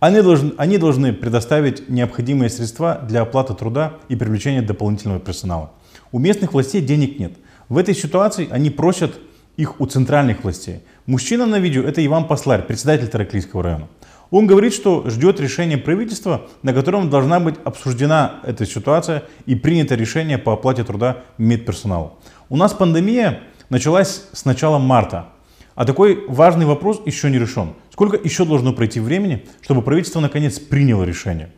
Они 0.00 0.20
должны, 0.20 0.52
они 0.58 0.76
должны 0.76 1.14
предоставить 1.14 1.88
необходимые 1.88 2.50
средства 2.50 3.00
для 3.08 3.22
оплаты 3.22 3.54
труда 3.54 3.94
и 4.10 4.16
привлечения 4.16 4.60
дополнительного 4.60 5.18
персонала. 5.18 5.72
У 6.12 6.18
местных 6.18 6.52
властей 6.52 6.82
денег 6.82 7.18
нет. 7.18 7.32
В 7.70 7.78
этой 7.78 7.94
ситуации 7.94 8.48
они 8.50 8.68
просят 8.68 9.18
их 9.56 9.80
у 9.80 9.86
центральных 9.86 10.44
властей. 10.44 10.80
Мужчина 11.06 11.44
на 11.44 11.58
видео 11.58 11.82
это 11.82 12.04
Иван 12.04 12.26
Посларь, 12.26 12.62
председатель 12.62 13.08
Тараклийского 13.08 13.62
района. 13.62 13.88
Он 14.30 14.46
говорит, 14.46 14.72
что 14.72 15.04
ждет 15.10 15.38
решения 15.38 15.76
правительства, 15.76 16.46
на 16.62 16.72
котором 16.72 17.10
должна 17.10 17.40
быть 17.40 17.56
обсуждена 17.62 18.40
эта 18.42 18.64
ситуация 18.64 19.24
и 19.44 19.54
принято 19.54 19.96
решение 19.96 20.38
по 20.38 20.54
оплате 20.54 20.82
труда 20.82 21.18
медперсонала. 21.36 22.14
У 22.48 22.56
нас 22.56 22.72
пандемия, 22.72 23.40
началась 23.68 24.24
с 24.32 24.46
начала 24.46 24.78
марта. 24.78 25.28
А 25.74 25.84
такой 25.84 26.24
важный 26.26 26.64
вопрос 26.64 27.02
еще 27.04 27.28
не 27.28 27.38
решен. 27.38 27.74
Сколько 27.92 28.16
еще 28.16 28.46
должно 28.46 28.72
пройти 28.72 28.98
времени, 28.98 29.44
чтобы 29.60 29.82
правительство 29.82 30.20
наконец 30.20 30.58
приняло 30.58 31.04
решение? 31.04 31.50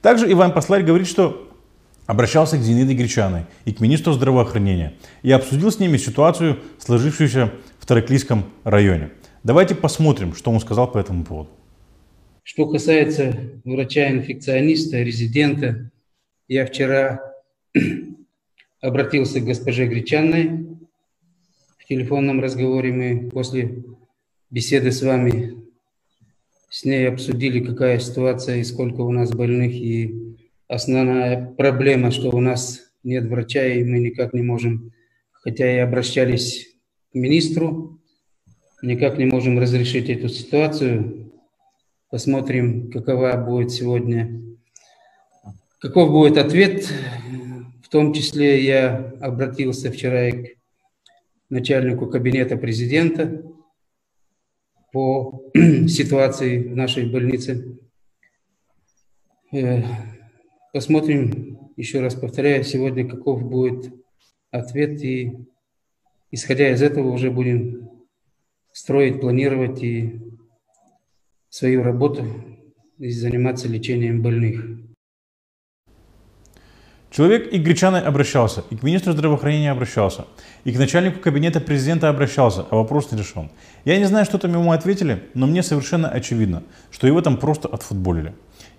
Также 0.00 0.30
Иван 0.30 0.52
Посларь 0.52 0.84
говорит, 0.84 1.08
что 1.08 1.48
обращался 2.06 2.56
к 2.56 2.60
Зинаиде 2.60 2.94
Гречаной 2.94 3.46
и 3.64 3.72
к 3.72 3.80
министру 3.80 4.12
здравоохранения 4.12 4.94
и 5.22 5.32
обсудил 5.32 5.72
с 5.72 5.78
ними 5.78 5.96
ситуацию, 5.96 6.58
сложившуюся 6.78 7.52
в 7.82 7.86
Тараклийском 7.86 8.44
районе. 8.62 9.10
Давайте 9.42 9.74
посмотрим, 9.74 10.36
что 10.36 10.52
он 10.52 10.60
сказал 10.60 10.92
по 10.92 10.98
этому 10.98 11.24
поводу. 11.24 11.50
Что 12.44 12.68
касается 12.68 13.36
врача-инфекциониста, 13.64 15.02
резидента, 15.02 15.90
я 16.46 16.64
вчера 16.64 17.20
обратился 18.80 19.40
к 19.40 19.44
госпоже 19.44 19.88
Гречанной 19.88 20.68
в 21.82 21.88
телефонном 21.88 22.40
разговоре 22.40 22.92
мы 22.92 23.30
после 23.30 23.82
беседы 24.48 24.92
с 24.92 25.02
вами 25.02 25.56
с 26.70 26.84
ней 26.84 27.08
обсудили, 27.08 27.58
какая 27.58 27.98
ситуация 27.98 28.58
и 28.58 28.64
сколько 28.64 29.00
у 29.00 29.10
нас 29.10 29.32
больных. 29.32 29.72
И 29.72 30.36
основная 30.68 31.52
проблема, 31.58 32.12
что 32.12 32.30
у 32.30 32.40
нас 32.40 32.80
нет 33.02 33.24
врача, 33.24 33.66
и 33.66 33.82
мы 33.82 33.98
никак 33.98 34.34
не 34.34 34.42
можем, 34.42 34.92
хотя 35.32 35.74
и 35.74 35.78
обращались 35.78 36.71
к 37.12 37.14
министру, 37.14 38.00
никак 38.82 39.18
не 39.18 39.26
можем 39.26 39.58
разрешить 39.58 40.08
эту 40.08 40.28
ситуацию. 40.28 41.30
Посмотрим, 42.10 42.90
какова 42.90 43.36
будет 43.36 43.70
сегодня, 43.70 44.40
каков 45.78 46.10
будет 46.10 46.38
ответ. 46.38 46.90
В 47.82 47.88
том 47.88 48.14
числе 48.14 48.64
я 48.64 49.14
обратился 49.20 49.92
вчера 49.92 50.28
и 50.28 50.32
к 50.32 50.56
начальнику 51.50 52.06
кабинета 52.06 52.56
президента 52.56 53.42
по 54.90 55.44
ситуации 55.54 56.62
в 56.62 56.74
нашей 56.74 57.10
больнице. 57.10 57.78
Э, 59.52 59.82
посмотрим, 60.72 61.70
еще 61.76 62.00
раз 62.00 62.14
повторяю, 62.14 62.64
сегодня 62.64 63.06
каков 63.06 63.42
будет 63.42 63.92
ответ, 64.50 65.02
и 65.02 65.36
исходя 66.32 66.70
из 66.70 66.82
этого 66.82 67.10
уже 67.10 67.30
будем 67.30 67.88
строить, 68.72 69.20
планировать 69.20 69.82
и 69.82 70.20
свою 71.48 71.84
работу 71.84 72.26
и 72.98 73.10
заниматься 73.10 73.68
лечением 73.68 74.22
больных. 74.22 74.64
Человек 77.10 77.52
и 77.52 77.58
к 77.58 77.62
Гречаной 77.62 78.00
обращался, 78.00 78.64
и 78.70 78.76
к 78.76 78.82
министру 78.82 79.12
здравоохранения 79.12 79.70
обращался, 79.70 80.24
и 80.64 80.72
к 80.72 80.78
начальнику 80.78 81.20
кабинета 81.20 81.60
президента 81.60 82.08
обращался, 82.08 82.64
а 82.70 82.76
вопрос 82.76 83.12
не 83.12 83.18
решен. 83.18 83.50
Я 83.84 83.98
не 83.98 84.06
знаю, 84.06 84.24
что 84.24 84.38
там 84.38 84.52
ему 84.52 84.72
ответили, 84.72 85.24
но 85.34 85.46
мне 85.46 85.62
совершенно 85.62 86.08
очевидно, 86.08 86.62
что 86.90 87.06
его 87.06 87.20
там 87.20 87.36
просто 87.36 87.68
отфутболили. 87.68 88.32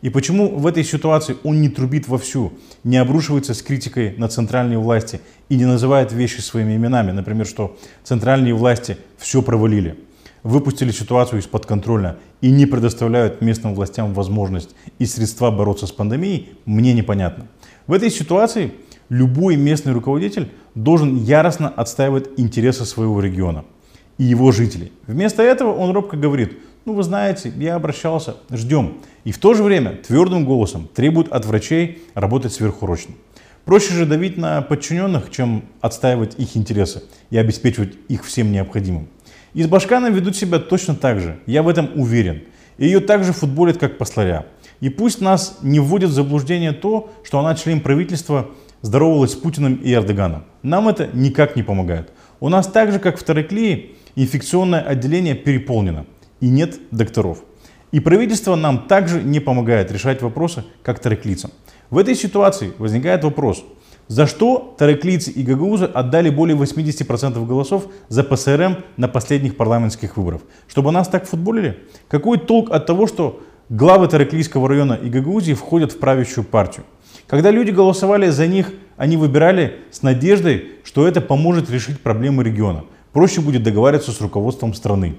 И 0.03 0.09
почему 0.09 0.49
в 0.49 0.67
этой 0.67 0.83
ситуации 0.83 1.37
он 1.45 1.61
не 1.61 1.69
трубит 1.69 2.09
вовсю, 2.09 2.51
не 2.83 2.97
обрушивается 2.97 3.53
с 3.53 3.61
критикой 3.61 4.13
на 4.17 4.27
центральные 4.27 4.77
власти 4.77 5.21
и 5.47 5.55
не 5.55 5.63
называет 5.63 6.11
вещи 6.11 6.41
своими 6.41 6.75
именами, 6.75 7.11
например, 7.11 7.47
что 7.47 7.77
центральные 8.03 8.53
власти 8.53 8.97
все 9.17 9.41
провалили, 9.41 9.97
выпустили 10.43 10.91
ситуацию 10.91 11.39
из-под 11.39 11.65
контроля 11.65 12.17
и 12.41 12.51
не 12.51 12.65
предоставляют 12.65 13.39
местным 13.39 13.75
властям 13.75 14.13
возможность 14.13 14.75
и 14.99 15.05
средства 15.05 15.51
бороться 15.51 15.87
с 15.87 15.93
пандемией, 15.93 16.49
мне 16.65 16.93
непонятно. 16.93 17.47
В 17.87 17.93
этой 17.93 18.11
ситуации 18.11 18.73
любой 19.07 19.55
местный 19.55 19.93
руководитель 19.93 20.51
должен 20.75 21.15
яростно 21.15 21.69
отстаивать 21.69 22.27
интересы 22.35 22.83
своего 22.83 23.21
региона 23.21 23.63
и 24.17 24.25
его 24.25 24.51
жителей. 24.51 24.91
Вместо 25.07 25.43
этого 25.43 25.73
он 25.73 25.91
робко 25.91 26.17
говорит, 26.17 26.57
ну 26.85 26.93
вы 26.93 27.03
знаете, 27.03 27.51
я 27.57 27.75
обращался, 27.75 28.35
ждем. 28.51 28.97
И 29.23 29.31
в 29.31 29.37
то 29.37 29.53
же 29.53 29.63
время 29.63 29.97
твердым 30.05 30.45
голосом 30.45 30.89
требует 30.93 31.31
от 31.31 31.45
врачей 31.45 32.03
работать 32.13 32.53
сверхурочно. 32.53 33.13
Проще 33.65 33.93
же 33.93 34.05
давить 34.05 34.37
на 34.37 34.61
подчиненных, 34.61 35.31
чем 35.31 35.63
отстаивать 35.79 36.37
их 36.37 36.57
интересы 36.57 37.03
и 37.29 37.37
обеспечивать 37.37 37.93
их 38.09 38.25
всем 38.25 38.51
необходимым. 38.51 39.07
И 39.53 39.63
с 39.63 39.67
Башканом 39.67 40.13
ведут 40.13 40.35
себя 40.35 40.59
точно 40.59 40.95
так 40.95 41.21
же, 41.21 41.39
я 41.45 41.63
в 41.63 41.69
этом 41.69 41.89
уверен. 41.95 42.43
И 42.77 42.85
ее 42.85 42.99
также 42.99 43.31
футболят, 43.31 43.77
как 43.77 43.97
посларя. 43.97 44.45
И 44.81 44.89
пусть 44.89 45.21
нас 45.21 45.59
не 45.61 45.79
вводит 45.79 46.09
в 46.09 46.13
заблуждение 46.13 46.73
то, 46.73 47.13
что 47.23 47.39
она 47.39 47.55
член 47.55 47.79
правительства 47.79 48.49
здоровалась 48.81 49.31
с 49.31 49.35
Путиным 49.35 49.75
и 49.75 49.93
Эрдоганом. 49.93 50.43
Нам 50.63 50.89
это 50.89 51.07
никак 51.13 51.55
не 51.55 51.63
помогает. 51.63 52.11
У 52.41 52.49
нас 52.49 52.67
так 52.67 52.91
же, 52.91 52.99
как 52.99 53.17
в 53.17 53.23
Тараклии, 53.23 53.95
инфекционное 54.15 54.81
отделение 54.81 55.35
переполнено 55.35 56.05
и 56.43 56.49
нет 56.49 56.77
докторов. 56.91 57.37
И 57.93 58.01
правительство 58.01 58.55
нам 58.55 58.87
также 58.87 59.23
не 59.23 59.39
помогает 59.39 59.93
решать 59.93 60.21
вопросы, 60.21 60.65
как 60.83 60.99
тараклийцам. 60.99 61.51
В 61.89 61.97
этой 61.97 62.15
ситуации 62.15 62.73
возникает 62.77 63.23
вопрос, 63.23 63.63
за 64.09 64.27
что 64.27 64.75
тараклийцы 64.77 65.31
и 65.31 65.41
гагаузы 65.41 65.85
отдали 65.85 66.29
более 66.29 66.57
80% 66.57 67.47
голосов 67.47 67.85
за 68.09 68.25
ПСРМ 68.25 68.79
на 68.97 69.07
последних 69.07 69.55
парламентских 69.55 70.17
выборах? 70.17 70.41
Чтобы 70.67 70.91
нас 70.91 71.07
так 71.07 71.25
футболили? 71.25 71.79
Какой 72.09 72.37
толк 72.37 72.71
от 72.71 72.85
того, 72.85 73.07
что 73.07 73.41
главы 73.69 74.09
Тараклийского 74.09 74.67
района 74.67 74.99
и 75.01 75.07
Гагаузии 75.09 75.53
входят 75.53 75.93
в 75.93 75.99
правящую 75.99 76.43
партию? 76.43 76.85
Когда 77.25 77.51
люди 77.51 77.71
голосовали 77.71 78.27
за 78.27 78.47
них, 78.47 78.73
они 78.97 79.15
выбирали 79.15 79.79
с 79.91 80.01
надеждой, 80.01 80.71
что 80.83 81.07
это 81.07 81.21
поможет 81.21 81.69
решить 81.69 82.01
проблемы 82.01 82.43
региона. 82.43 82.83
Проще 83.13 83.39
будет 83.39 83.63
договариваться 83.63 84.11
с 84.11 84.19
руководством 84.19 84.73
страны. 84.73 85.15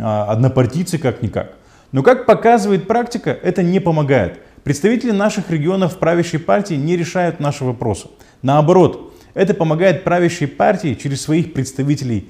А, 0.00 0.32
однопартийцы 0.32 0.98
как-никак. 0.98 1.52
Но 1.92 2.02
как 2.02 2.26
показывает 2.26 2.86
практика, 2.86 3.30
это 3.30 3.62
не 3.62 3.80
помогает. 3.80 4.40
Представители 4.64 5.12
наших 5.12 5.50
регионов 5.50 5.98
правящей 5.98 6.40
партии 6.40 6.74
не 6.74 6.96
решают 6.96 7.38
наши 7.38 7.64
вопросы. 7.64 8.08
Наоборот, 8.42 9.14
это 9.34 9.54
помогает 9.54 10.02
правящей 10.02 10.48
партии 10.48 10.94
через 11.00 11.22
своих 11.22 11.52
представителей 11.52 12.28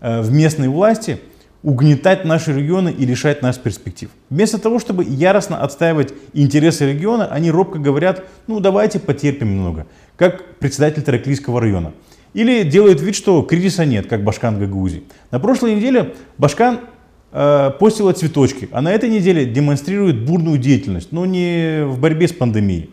э, 0.00 0.20
в 0.20 0.32
местной 0.32 0.68
власти 0.68 1.20
угнетать 1.62 2.24
наши 2.24 2.52
регионы 2.52 2.90
и 2.90 3.04
лишать 3.06 3.42
нас 3.42 3.58
перспектив. 3.58 4.10
Вместо 4.30 4.58
того, 4.58 4.78
чтобы 4.78 5.04
яростно 5.04 5.62
отстаивать 5.62 6.12
интересы 6.32 6.92
региона, 6.92 7.26
они 7.26 7.50
робко 7.50 7.78
говорят, 7.78 8.24
ну 8.46 8.60
давайте 8.60 8.98
потерпим 8.98 9.50
немного, 9.50 9.86
как 10.16 10.56
председатель 10.58 11.02
Тараклийского 11.02 11.60
района. 11.60 11.92
Или 12.34 12.64
делают 12.64 13.00
вид, 13.00 13.16
что 13.16 13.42
кризиса 13.42 13.84
нет, 13.84 14.08
как 14.08 14.22
Башкан 14.22 14.58
Гагаузий. 14.58 15.04
На 15.30 15.40
прошлой 15.40 15.74
неделе 15.74 16.14
Башкан 16.36 16.80
постила 17.30 18.12
цветочки, 18.12 18.68
а 18.72 18.80
на 18.80 18.92
этой 18.92 19.10
неделе 19.10 19.44
демонстрирует 19.44 20.24
бурную 20.24 20.58
деятельность, 20.58 21.12
но 21.12 21.26
не 21.26 21.84
в 21.84 21.98
борьбе 21.98 22.28
с 22.28 22.32
пандемией. 22.32 22.90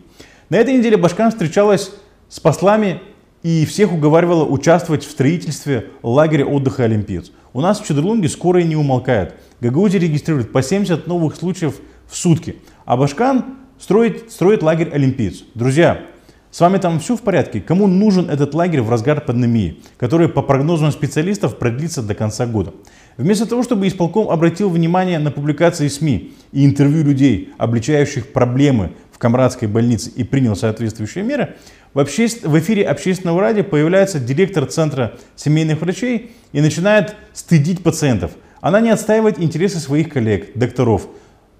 На 0.50 0.56
этой 0.56 0.76
неделе 0.76 0.96
Башкан 0.96 1.30
встречалась 1.30 1.92
с 2.28 2.40
послами 2.40 3.00
и 3.42 3.64
всех 3.66 3.92
уговаривала 3.92 4.44
участвовать 4.44 5.04
в 5.04 5.10
строительстве 5.10 5.86
лагеря 6.02 6.46
отдыха 6.46 6.84
«Олимпиец». 6.84 7.30
У 7.52 7.60
нас 7.60 7.80
в 7.80 7.86
Чудрлунге 7.86 8.28
скорая 8.28 8.64
не 8.64 8.74
умолкает. 8.74 9.34
Гагаузия 9.60 10.00
регистрирует 10.00 10.50
по 10.50 10.62
70 10.62 11.06
новых 11.06 11.36
случаев 11.36 11.76
в 12.08 12.16
сутки, 12.16 12.56
а 12.84 12.96
Башкан 12.96 13.44
строит, 13.78 14.32
строит 14.32 14.62
лагерь 14.62 14.90
«Олимпиец». 14.92 15.44
Друзья, 15.54 16.02
с 16.54 16.60
вами 16.60 16.78
там 16.78 17.00
все 17.00 17.16
в 17.16 17.22
порядке? 17.22 17.60
Кому 17.60 17.88
нужен 17.88 18.30
этот 18.30 18.54
лагерь 18.54 18.80
в 18.80 18.88
разгар 18.88 19.20
пандемии, 19.20 19.80
который 19.98 20.28
по 20.28 20.40
прогнозам 20.40 20.92
специалистов 20.92 21.58
продлится 21.58 22.00
до 22.00 22.14
конца 22.14 22.46
года? 22.46 22.72
Вместо 23.16 23.44
того, 23.44 23.64
чтобы 23.64 23.88
исполком 23.88 24.30
обратил 24.30 24.70
внимание 24.70 25.18
на 25.18 25.32
публикации 25.32 25.88
СМИ 25.88 26.32
и 26.52 26.64
интервью 26.64 27.02
людей, 27.02 27.52
обличающих 27.58 28.32
проблемы 28.32 28.92
в 29.10 29.18
Камрадской 29.18 29.66
больнице 29.66 30.10
и 30.14 30.22
принял 30.22 30.54
соответствующие 30.54 31.24
меры, 31.24 31.56
в, 31.92 31.98
обще... 31.98 32.28
в 32.28 32.56
эфире 32.60 32.84
общественного 32.84 33.40
радио 33.40 33.64
появляется 33.64 34.20
директор 34.20 34.64
Центра 34.66 35.14
семейных 35.34 35.80
врачей 35.80 36.36
и 36.52 36.60
начинает 36.60 37.16
стыдить 37.32 37.82
пациентов. 37.82 38.30
Она 38.60 38.78
не 38.80 38.90
отстаивает 38.90 39.40
интересы 39.40 39.80
своих 39.80 40.08
коллег, 40.08 40.56
докторов, 40.56 41.08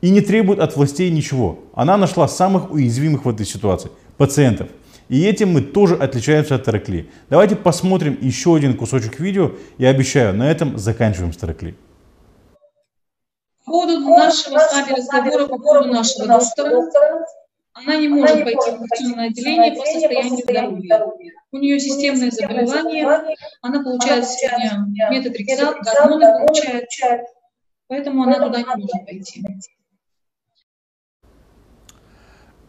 и 0.02 0.10
не 0.10 0.20
требует 0.20 0.60
от 0.60 0.76
властей 0.76 1.10
ничего. 1.10 1.64
Она 1.74 1.96
нашла 1.96 2.28
самых 2.28 2.70
уязвимых 2.70 3.24
в 3.24 3.28
этой 3.28 3.44
ситуации– 3.44 3.90
пациентов. 4.16 4.68
И 5.08 5.24
этим 5.26 5.52
мы 5.52 5.60
тоже 5.60 5.96
отличаемся 5.96 6.54
от 6.54 6.64
Таракли. 6.64 7.10
Давайте 7.28 7.56
посмотрим 7.56 8.18
еще 8.20 8.56
один 8.56 8.76
кусочек 8.76 9.20
видео. 9.20 9.52
Я 9.78 9.90
обещаю, 9.90 10.34
на 10.34 10.50
этом 10.50 10.78
заканчиваем 10.78 11.32
с 11.32 11.36
Таракли. 11.36 11.76
По 13.64 13.72
поводу 13.72 14.00
нашего 14.00 14.58
с 14.58 14.72
вами 14.72 14.92
разговора 14.92 15.46
по 15.46 15.58
поводу 15.58 15.88
нашего 15.88 16.26
доктора, 16.26 17.26
она 17.72 17.96
не 17.96 18.08
может 18.08 18.44
пойти 18.44 18.70
в 18.70 18.82
инфекционное 18.82 19.26
отделение 19.28 19.72
по 19.72 19.84
состоянию 19.84 20.38
здоровья. 20.38 21.12
У 21.50 21.58
нее 21.58 21.80
системное 21.80 22.30
заболевание, 22.30 23.36
она 23.62 23.82
получает 23.82 24.26
сегодня 24.26 24.86
метотрексат, 25.10 25.76
гормоны 25.82 26.26
получает, 26.38 26.88
поэтому 27.88 28.22
она 28.22 28.38
туда 28.38 28.58
не 28.58 28.64
может 28.64 29.06
пойти. 29.06 29.42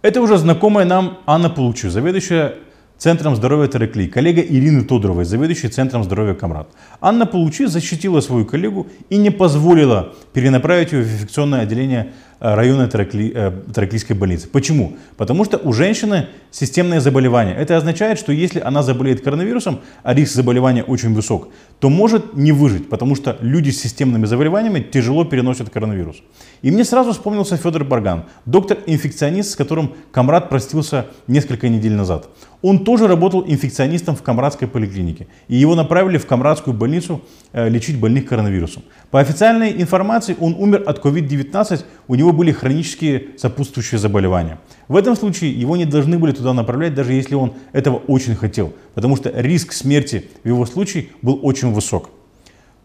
Это 0.06 0.22
уже 0.22 0.38
знакомая 0.38 0.86
нам 0.86 1.18
Анна 1.26 1.50
Получу, 1.50 1.90
заведующая 1.90 2.54
Центром 3.00 3.36
здоровья 3.36 3.68
Тарекли, 3.68 4.08
коллега 4.08 4.40
Ирины 4.40 4.84
Тодоровой, 4.84 5.26
заведующей 5.26 5.68
Центром 5.68 6.04
здоровья 6.04 6.36
Камрад. 6.36 6.68
Анна 7.02 7.26
Получи 7.26 7.66
защитила 7.66 8.22
свою 8.22 8.46
коллегу 8.46 8.86
и 9.10 9.18
не 9.18 9.32
позволила 9.32 10.14
перенаправить 10.32 10.92
ее 10.92 11.02
в 11.02 11.12
инфекционное 11.12 11.62
отделение 11.62 12.14
районной 12.40 12.88
таракли, 12.88 13.32
э, 13.34 14.14
больницы. 14.14 14.48
Почему? 14.48 14.98
Потому 15.18 15.46
что 15.46 15.58
у 15.58 15.74
женщины 15.74 16.28
системное 16.52 17.00
заболевание. 17.00 17.56
Это 17.56 17.78
означает, 17.78 18.20
что 18.20 18.32
если 18.32 18.60
она 18.60 18.84
заболеет 18.84 19.22
коронавирусом, 19.22 19.80
а 20.04 20.14
риск 20.14 20.34
заболевания 20.34 20.84
очень 20.84 21.14
высок, 21.14 21.50
то 21.80 21.90
может 21.90 22.36
не 22.36 22.52
выжить, 22.52 22.90
потому 22.90 23.16
что 23.16 23.38
люди 23.42 23.72
с 23.72 23.82
системными 23.82 24.26
заболеваниями 24.26 24.80
тяжело 24.80 25.26
переносят 25.26 25.70
коронавирус. 25.70 26.18
И 26.62 26.72
мне 26.72 26.84
сразу 26.86 27.12
вспомнился 27.12 27.58
Федор 27.58 27.84
Барган, 27.84 28.24
доктор-инфекционист, 28.46 29.52
с 29.52 29.56
которым 29.56 29.94
Камрад 30.12 30.50
простился 30.50 31.08
несколько 31.28 31.70
недель 31.70 31.94
назад. 31.94 32.30
Он 32.62 32.84
тоже 32.84 33.08
работал 33.08 33.44
инфекционистом 33.46 34.16
в 34.16 34.24
Камрадской 34.24 34.68
поликлинике, 34.68 35.28
и 35.48 35.56
его 35.56 35.76
направили 35.76 36.18
в 36.18 36.26
Камрадскую 36.26 36.74
больницу 36.74 37.22
э, 37.52 37.70
лечить 37.70 38.00
больных 38.00 38.26
коронавирусом. 38.26 38.84
По 39.16 39.22
официальной 39.22 39.82
информации 39.82 40.36
он 40.42 40.56
умер 40.60 40.84
от 40.86 41.00
COVID-19, 41.00 41.86
у 42.10 42.16
него 42.16 42.34
были 42.34 42.52
хронические 42.52 43.28
сопутствующие 43.38 43.98
заболевания. 43.98 44.60
В 44.90 44.98
этом 44.98 45.16
случае 45.16 45.54
его 45.54 45.78
не 45.78 45.86
должны 45.86 46.20
были 46.20 46.34
туда 46.34 46.52
направлять, 46.52 46.94
даже 46.96 47.14
если 47.14 47.34
он 47.36 47.54
этого 47.72 48.02
очень 48.08 48.36
хотел, 48.36 48.74
потому 48.94 49.16
что 49.16 49.32
риск 49.34 49.72
смерти 49.72 50.26
в 50.44 50.50
его 50.50 50.66
случае 50.66 51.08
был 51.22 51.40
очень 51.44 51.72
высок. 51.72 52.10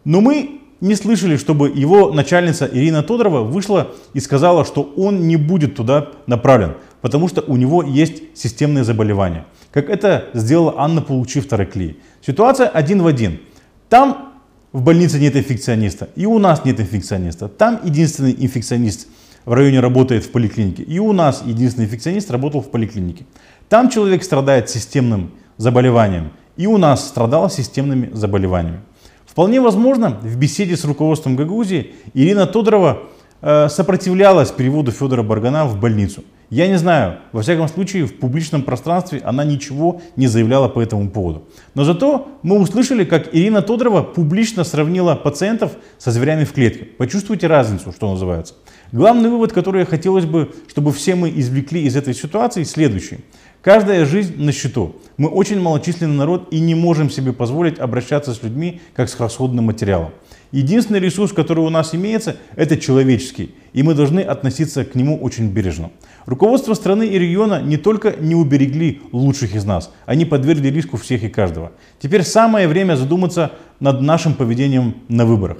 Но 0.05 0.21
мы 0.21 0.61
не 0.79 0.95
слышали, 0.95 1.35
чтобы 1.35 1.67
его 1.67 2.13
начальница 2.13 2.69
Ирина 2.71 3.03
Тодорова 3.03 3.41
вышла 3.41 3.91
и 4.13 4.21
сказала, 4.21 4.63
что 4.63 4.83
он 4.95 5.27
не 5.27 5.35
будет 5.35 5.75
туда 5.75 6.11
направлен, 6.27 6.75
потому 7.01 7.27
что 7.27 7.41
у 7.41 7.57
него 7.57 7.83
есть 7.83 8.23
системные 8.35 8.85
заболевания. 8.85 9.43
Как 9.73 9.89
это 9.89 10.29
сделала 10.33 10.75
Анна, 10.77 11.01
получив 11.01 11.49
тараклии. 11.49 11.97
Ситуация 12.25 12.69
один 12.69 13.01
в 13.01 13.07
один. 13.07 13.41
Там 13.89 14.30
в 14.73 14.81
больнице 14.81 15.19
нет 15.19 15.35
инфекциониста, 15.35 16.09
и 16.15 16.25
у 16.25 16.39
нас 16.39 16.63
нет 16.63 16.79
инфекциониста. 16.79 17.47
Там 17.47 17.79
единственный 17.83 18.35
инфекционист 18.37 19.07
в 19.45 19.53
районе 19.53 19.79
работает 19.79 20.23
в 20.23 20.31
поликлинике, 20.31 20.83
и 20.83 20.99
у 20.99 21.11
нас 21.13 21.43
единственный 21.45 21.85
инфекционист 21.85 22.31
работал 22.31 22.61
в 22.61 22.69
поликлинике. 22.69 23.25
Там 23.69 23.89
человек 23.89 24.23
страдает 24.23 24.69
системным 24.69 25.31
заболеванием, 25.57 26.31
и 26.57 26.67
у 26.67 26.77
нас 26.77 27.07
страдал 27.07 27.49
системными 27.49 28.11
заболеваниями. 28.13 28.81
Вполне 29.25 29.61
возможно, 29.61 30.19
в 30.21 30.35
беседе 30.37 30.75
с 30.75 30.83
руководством 30.83 31.35
Гагаузии 31.35 31.91
Ирина 32.13 32.45
Тодорова 32.45 33.03
э, 33.41 33.69
сопротивлялась 33.69 34.51
переводу 34.51 34.91
Федора 34.91 35.23
Баргана 35.23 35.65
в 35.65 35.79
больницу. 35.79 36.23
Я 36.51 36.67
не 36.67 36.77
знаю, 36.77 37.19
во 37.31 37.43
всяком 37.43 37.69
случае 37.69 38.05
в 38.05 38.19
публичном 38.19 38.63
пространстве 38.63 39.21
она 39.23 39.45
ничего 39.45 40.01
не 40.17 40.27
заявляла 40.27 40.67
по 40.67 40.81
этому 40.81 41.09
поводу. 41.09 41.47
Но 41.75 41.85
зато 41.85 42.27
мы 42.43 42.59
услышали, 42.59 43.05
как 43.05 43.33
Ирина 43.33 43.61
Тодорова 43.61 44.03
публично 44.03 44.65
сравнила 44.65 45.15
пациентов 45.15 45.71
со 45.97 46.11
зверями 46.11 46.43
в 46.43 46.51
клетке. 46.51 46.83
Почувствуйте 46.83 47.47
разницу, 47.47 47.93
что 47.93 48.11
называется. 48.11 48.55
Главный 48.91 49.29
вывод, 49.29 49.53
который 49.53 49.85
хотелось 49.85 50.25
бы, 50.25 50.53
чтобы 50.67 50.91
все 50.91 51.15
мы 51.15 51.29
извлекли 51.29 51.83
из 51.83 51.95
этой 51.95 52.13
ситуации, 52.13 52.63
следующий. 52.63 53.19
Каждая 53.61 54.05
жизнь 54.05 54.43
на 54.43 54.51
счету. 54.51 54.97
Мы 55.15 55.29
очень 55.29 55.61
малочисленный 55.61 56.17
народ 56.17 56.49
и 56.51 56.59
не 56.59 56.75
можем 56.75 57.09
себе 57.09 57.31
позволить 57.31 57.79
обращаться 57.79 58.33
с 58.33 58.43
людьми 58.43 58.81
как 58.93 59.07
с 59.07 59.17
расходным 59.17 59.65
материалом. 59.65 60.11
Единственный 60.51 60.99
ресурс, 60.99 61.31
который 61.31 61.63
у 61.63 61.69
нас 61.69 61.95
имеется, 61.95 62.35
это 62.55 62.77
человеческий, 62.77 63.55
и 63.71 63.83
мы 63.83 63.93
должны 63.93 64.19
относиться 64.19 64.83
к 64.83 64.95
нему 64.95 65.17
очень 65.17 65.47
бережно. 65.47 65.91
Руководство 66.25 66.73
страны 66.73 67.07
и 67.07 67.17
региона 67.17 67.61
не 67.61 67.77
только 67.77 68.15
не 68.19 68.35
уберегли 68.35 69.01
лучших 69.11 69.55
из 69.55 69.63
нас, 69.63 69.91
они 70.05 70.25
подвергли 70.25 70.67
риску 70.69 70.97
всех 70.97 71.23
и 71.23 71.29
каждого. 71.29 71.71
Теперь 71.99 72.23
самое 72.23 72.67
время 72.67 72.95
задуматься 72.95 73.53
над 73.79 74.01
нашим 74.01 74.33
поведением 74.33 74.95
на 75.07 75.25
выборах 75.25 75.59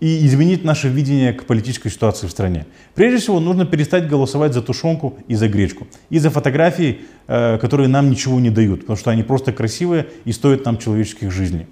и 0.00 0.26
изменить 0.26 0.62
наше 0.64 0.88
видение 0.88 1.32
к 1.32 1.46
политической 1.46 1.88
ситуации 1.88 2.26
в 2.26 2.30
стране. 2.30 2.66
Прежде 2.94 3.18
всего, 3.18 3.40
нужно 3.40 3.64
перестать 3.64 4.06
голосовать 4.06 4.52
за 4.52 4.60
тушенку 4.60 5.18
и 5.26 5.34
за 5.34 5.48
гречку, 5.48 5.86
и 6.10 6.18
за 6.18 6.28
фотографии, 6.28 7.00
э, 7.26 7.56
которые 7.58 7.88
нам 7.88 8.10
ничего 8.10 8.38
не 8.38 8.50
дают, 8.50 8.80
потому 8.80 8.98
что 8.98 9.10
они 9.10 9.22
просто 9.22 9.52
красивые 9.52 10.08
и 10.26 10.32
стоят 10.32 10.66
нам 10.66 10.76
человеческих 10.76 11.30
жизней. 11.30 11.66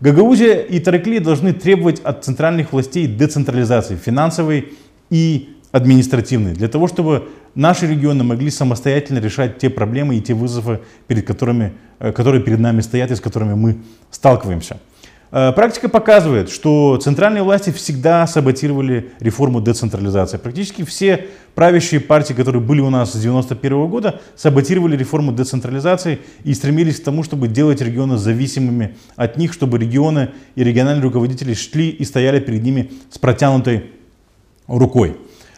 Гагаузия 0.00 0.60
и 0.60 0.80
Тараклия 0.80 1.20
должны 1.20 1.52
требовать 1.52 2.00
от 2.00 2.24
центральных 2.24 2.72
властей 2.72 3.06
децентрализации 3.06 3.96
финансовой 3.96 4.72
и 5.10 5.50
административной, 5.72 6.54
для 6.54 6.68
того, 6.68 6.88
чтобы 6.88 7.28
наши 7.54 7.86
регионы 7.86 8.24
могли 8.24 8.50
самостоятельно 8.50 9.18
решать 9.18 9.58
те 9.58 9.68
проблемы 9.70 10.16
и 10.16 10.20
те 10.20 10.34
вызовы, 10.34 10.80
перед 11.06 11.26
которыми, 11.26 11.74
э, 11.98 12.12
которые 12.12 12.42
перед 12.42 12.58
нами 12.58 12.80
стоят 12.80 13.10
и 13.10 13.14
с 13.14 13.20
которыми 13.20 13.54
мы 13.54 13.78
сталкиваемся. 14.10 14.78
Э, 15.32 15.52
практика 15.52 15.88
показывает, 15.88 16.50
что 16.50 16.96
центральные 16.96 17.42
власти 17.42 17.70
всегда 17.70 18.26
саботировали 18.26 19.10
реформу 19.20 19.60
децентрализации. 19.60 20.38
Практически 20.38 20.84
все 20.84 21.28
правящие 21.54 22.00
партии, 22.00 22.32
которые 22.32 22.62
были 22.62 22.80
у 22.80 22.90
нас 22.90 23.10
с 23.10 23.16
1991 23.16 23.88
года, 23.88 24.20
саботировали 24.36 24.96
реформу 24.96 25.32
децентрализации 25.32 26.18
и 26.42 26.52
стремились 26.52 27.00
к 27.00 27.04
тому, 27.04 27.22
чтобы 27.22 27.48
делать 27.48 27.80
регионы 27.80 28.16
зависимыми 28.16 28.96
от 29.14 29.36
них, 29.36 29.52
чтобы 29.52 29.78
регионы 29.78 30.30
и 30.56 30.64
региональные 30.64 31.04
руководители 31.04 31.54
шли 31.54 31.90
и 31.90 32.04
стояли 32.04 32.40
перед 32.40 32.62
ними 32.62 32.90
с 33.10 33.18
протянутой 33.18 33.90
рукой. 34.66 35.16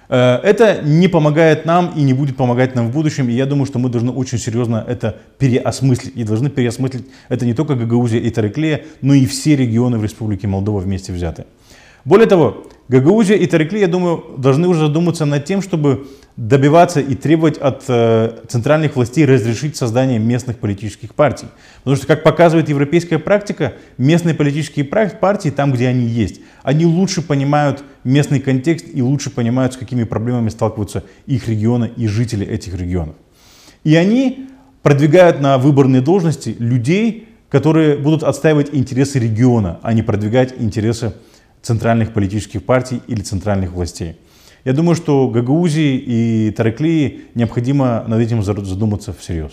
Э, 0.09 0.37
это 0.43 0.83
не 0.83 1.09
помогает 1.09 1.65
нам 1.65 1.93
и 1.97 2.03
не 2.03 2.13
будет 2.13 2.37
помогать 2.37 2.75
нам 2.75 2.89
в 2.89 2.93
будущем. 2.93 3.29
И 3.29 3.33
я 3.33 3.47
думаю, 3.47 3.67
что 3.67 3.79
мы 3.79 3.89
должны 3.89 4.11
очень 4.11 4.39
серьезно 4.39 4.85
это 4.87 5.17
переосмыслить. 5.39 6.13
И 6.17 6.25
должны 6.25 6.51
переосмыслить 6.51 7.07
это 7.29 7.47
не 7.47 7.55
только 7.55 7.75
Гагаузия 7.75 8.21
и 8.21 8.31
Тареклея, 8.31 8.83
но 9.01 9.15
и 9.15 9.27
все 9.27 9.57
регионы 9.57 9.99
в 9.99 10.05
Республике 10.05 10.47
Молдова 10.47 10.81
вместе 10.81 11.13
взятые. 11.13 11.47
Более 12.05 12.27
того, 12.27 12.65
Гагаузия 12.89 13.37
и 13.37 13.47
Тарекли, 13.47 13.79
я 13.79 13.89
думаю, 13.89 14.25
должны 14.37 14.67
уже 14.69 14.81
задуматься 14.81 15.25
над 15.25 15.45
тем, 15.45 15.63
чтобы 15.63 16.09
добиваться 16.37 17.01
и 17.01 17.15
требовать 17.15 17.59
от 17.59 17.85
э, 17.89 18.39
центральных 18.49 18.97
властей 18.97 19.27
разрешить 19.27 19.77
создание 19.77 20.19
местных 20.19 20.59
политических 20.59 21.15
партий. 21.15 21.47
Потому 21.79 21.97
что, 21.97 22.07
как 22.07 22.23
показывает 22.23 22.69
европейская 22.69 23.19
практика, 23.19 23.75
местные 23.99 24.35
политические 24.35 24.85
партии, 24.87 25.51
там, 25.51 25.73
где 25.73 25.89
они 25.89 26.07
есть, 26.07 26.41
они 26.63 26.87
лучше 26.87 27.21
понимают 27.21 27.85
местный 28.05 28.41
контекст 28.41 28.87
и 28.93 29.03
лучше 29.03 29.31
понимают, 29.31 29.75
с 29.75 29.77
какими 29.77 30.05
проблемами 30.05 30.49
сталкиваются 30.49 31.05
их 31.27 31.49
регионы 31.49 31.93
и 31.97 32.07
жители 32.07 32.47
этих 32.47 32.75
регионов. 32.79 33.15
И 33.85 33.95
они 33.95 34.49
продвигают 34.83 35.41
на 35.41 35.59
выборные 35.59 36.01
должности 36.01 36.57
людей, 36.59 37.29
которые 37.51 37.99
будут 37.99 38.23
отстаивать 38.23 38.71
интересы 38.73 39.19
региона, 39.19 39.79
а 39.83 39.93
не 39.93 40.03
продвигать 40.03 40.55
интересы 40.59 41.13
центральных 41.61 42.15
политических 42.15 42.65
партий 42.65 43.03
или 43.07 43.21
центральных 43.21 43.73
властей. 43.73 44.17
Я 44.65 44.75
думаю, 44.75 44.95
что 44.95 45.29
Гагаузии 45.29 45.97
и 45.97 46.51
Тараклии 46.53 47.23
необходимо 47.35 48.05
над 48.07 48.21
этим 48.21 48.43
задуматься 48.43 49.13
всерьез. 49.13 49.53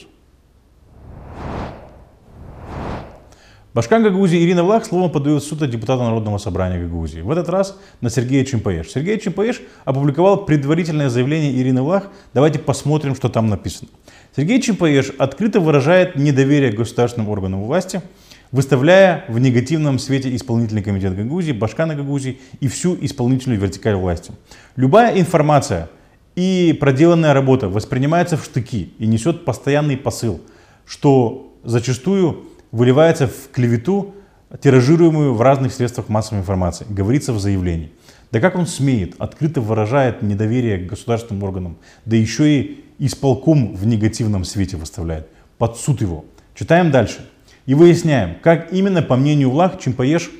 Башкан 3.73 4.03
Гагаузии 4.03 4.43
Ирина 4.43 4.63
Влах 4.63 4.85
словом 4.85 5.11
подает 5.11 5.41
в 5.41 5.47
суд 5.47 5.67
депутата 5.69 6.03
Народного 6.03 6.37
собрания 6.37 6.79
Гагаузии. 6.79 7.21
В 7.21 7.31
этот 7.31 7.49
раз 7.49 7.79
на 8.01 8.09
Сергея 8.09 8.45
Чемпаеш. 8.45 8.89
Сергей 8.89 9.19
Чемпаеш 9.19 9.61
опубликовал 9.85 10.45
предварительное 10.45 11.09
заявление 11.09 11.59
Ирины 11.59 11.81
Влах. 11.81 12.09
Давайте 12.33 12.59
посмотрим, 12.59 13.15
что 13.15 13.29
там 13.29 13.47
написано. 13.47 13.89
Сергей 14.35 14.61
Чемпаеш 14.61 15.11
открыто 15.17 15.59
выражает 15.59 16.15
недоверие 16.15 16.71
государственным 16.71 17.29
органам 17.29 17.63
власти– 17.63 18.01
выставляя 18.51 19.25
в 19.27 19.39
негативном 19.39 19.99
свете 19.99 20.35
исполнительный 20.35 20.81
комитет 20.81 21.15
Гагаузии, 21.15 21.51
Башкана 21.51 21.95
Гагаузии 21.95 22.39
и 22.59 22.67
всю 22.67 22.97
исполнительную 22.99 23.59
вертикаль 23.59 23.95
власти. 23.95 24.31
Любая 24.75 25.19
информация 25.19 25.89
и 26.35 26.77
проделанная 26.79 27.33
работа 27.33 27.69
воспринимается 27.69 28.38
в 28.38 28.43
штыки 28.43 28.93
и 28.97 29.07
несет 29.07 29.45
постоянный 29.45 29.97
посыл, 29.97 30.41
что 30.85 31.53
зачастую 31.63 32.45
выливается 32.71 33.27
в 33.27 33.51
клевету, 33.51 34.13
тиражируемую 34.62 35.33
в 35.33 35.41
разных 35.41 35.73
средствах 35.73 36.09
массовой 36.09 36.39
информации, 36.39 36.85
говорится 36.89 37.33
в 37.33 37.39
заявлении. 37.39 37.91
Да 38.31 38.39
как 38.39 38.55
он 38.55 38.67
смеет, 38.67 39.15
открыто 39.17 39.59
выражает 39.59 40.21
недоверие 40.21 40.77
к 40.77 40.88
государственным 40.88 41.43
органам, 41.43 41.77
да 42.05 42.15
еще 42.15 42.49
и 42.51 42.85
исполком 42.99 43.75
в 43.75 43.85
негативном 43.85 44.43
свете 44.43 44.77
выставляет. 44.77 45.27
Под 45.57 45.77
суд 45.77 46.01
его. 46.01 46.25
Читаем 46.55 46.91
дальше 46.91 47.27
и 47.69 47.75
выясняем, 47.75 48.38
как 48.41 48.73
именно, 48.73 49.03
по 49.03 49.15
мнению 49.15 49.51
Влах, 49.51 49.77
Чемпаеш 49.79 50.32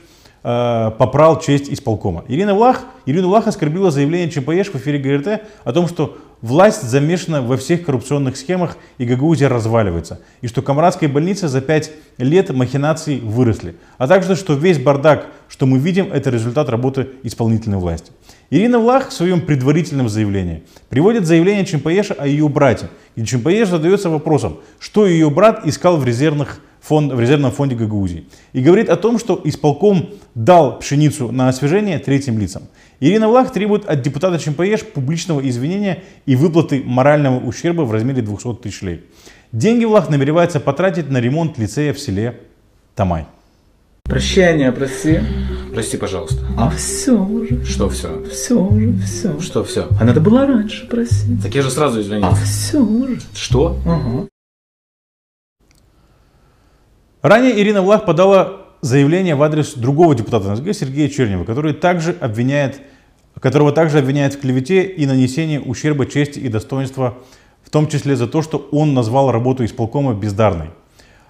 э, 0.44 0.92
попрал 0.98 1.40
честь 1.40 1.72
исполкома. 1.72 2.26
Ирина 2.28 2.56
Влах, 2.56 2.86
Ирина 3.06 3.28
Влах 3.28 3.46
оскорбила 3.46 3.92
заявление 3.92 4.32
Чемпаеш 4.32 4.70
в 4.70 4.76
эфире 4.78 4.98
ГРТ 4.98 5.44
о 5.64 5.72
том, 5.72 5.88
что 5.88 6.18
власть 6.42 6.82
замешана 6.82 7.44
во 7.44 7.56
всех 7.56 7.86
коррупционных 7.86 8.36
схемах 8.36 8.78
и 8.98 9.06
Гагаузия 9.06 9.48
разваливается. 9.48 10.22
И 10.42 10.48
что 10.48 10.64
Камрадская 10.64 11.08
больница 11.08 11.48
за 11.48 11.62
пять 11.62 11.92
лет 12.18 12.50
махинаций 12.50 13.20
выросли. 13.20 13.76
А 14.00 14.08
также, 14.08 14.36
что 14.36 14.56
весь 14.56 14.80
бардак, 14.80 15.28
что 15.50 15.68
мы 15.68 15.78
видим, 15.78 16.12
это 16.12 16.32
результат 16.32 16.68
работы 16.70 17.10
исполнительной 17.22 17.78
власти. 17.78 18.12
Ирина 18.50 18.80
Влах 18.80 19.10
в 19.10 19.14
своем 19.14 19.42
предварительном 19.42 20.10
заявлении 20.10 20.64
приводит 20.90 21.28
заявление 21.28 21.64
Чемпаеша 21.64 22.16
о 22.16 22.26
ее 22.26 22.50
брате. 22.50 22.90
И 23.16 23.24
Чемпаеш 23.24 23.68
задается 23.68 24.10
вопросом, 24.10 24.62
что 24.80 25.06
ее 25.06 25.30
брат 25.30 25.68
искал 25.68 25.98
в 25.98 26.06
резервных 26.06 26.60
фонд, 26.90 27.14
в 27.14 27.20
резервном 27.20 27.52
фонде 27.52 27.76
Гагаузии. 27.76 28.24
И 28.54 28.62
говорит 28.62 28.90
о 28.90 28.96
том, 28.96 29.20
что 29.20 29.40
исполком 29.44 30.10
дал 30.36 30.80
пшеницу 30.80 31.32
на 31.32 31.48
освежение 31.50 32.00
третьим 32.00 32.40
лицам. 32.40 32.64
Ирина 33.00 33.28
Влах 33.28 33.54
требует 33.54 33.86
от 33.86 34.02
депутата 34.02 34.40
ЧМПЕШ 34.40 34.86
публичного 34.94 35.48
извинения 35.48 36.04
и 36.26 36.36
выплаты 36.36 36.82
морального 36.86 37.40
ущерба 37.40 37.84
в 37.84 37.92
размере 37.92 38.22
200 38.22 38.56
тысяч 38.56 38.82
лей. 38.82 39.02
Деньги 39.52 39.86
Влах 39.86 40.10
намеревается 40.10 40.60
потратить 40.60 41.10
на 41.10 41.22
ремонт 41.22 41.58
лицея 41.60 41.94
в 41.94 42.00
селе 42.00 42.40
Тамай. 42.96 43.26
Прощения 44.04 44.72
проси. 44.72 45.20
Прости, 45.74 45.98
пожалуйста. 45.98 46.42
А 46.58 46.72
все 46.72 47.12
уже. 47.12 47.64
Что 47.66 47.88
все? 47.90 48.24
Все 48.32 48.56
уже, 48.56 48.94
все. 49.06 49.40
Что 49.40 49.64
все? 49.64 49.88
А 50.00 50.04
надо 50.04 50.20
было 50.20 50.48
раньше 50.48 50.88
просить. 50.88 51.44
Так 51.44 51.54
я 51.54 51.62
же 51.62 51.70
сразу 51.70 52.00
А 52.00 52.02
извинился. 52.02 52.44
все 52.44 52.80
уже. 52.80 53.20
Что? 53.36 53.78
Ага. 53.86 54.28
Ранее 57.22 57.60
Ирина 57.60 57.82
Влах 57.82 58.06
подала 58.06 58.62
заявление 58.80 59.36
в 59.36 59.44
адрес 59.44 59.74
другого 59.74 60.16
депутата 60.16 60.54
НСГ 60.54 60.74
Сергея 60.74 61.10
Чернева, 61.10 61.44
который 61.44 61.74
также 61.74 62.16
обвиняет, 62.22 62.80
которого 63.42 63.74
также 63.74 64.00
обвиняет 64.00 64.36
в 64.36 64.40
клевете 64.40 64.84
и 64.84 65.06
нанесении 65.06 65.58
ущерба 65.58 66.06
чести 66.06 66.40
и 66.40 66.48
достоинства, 66.48 67.18
в 67.62 67.72
том 67.72 67.90
числе 67.90 68.16
за 68.16 68.28
то, 68.28 68.42
что 68.42 68.70
он 68.72 68.94
назвал 68.94 69.34
работу 69.34 69.66
исполкома 69.66 70.14
бездарной. 70.14 70.70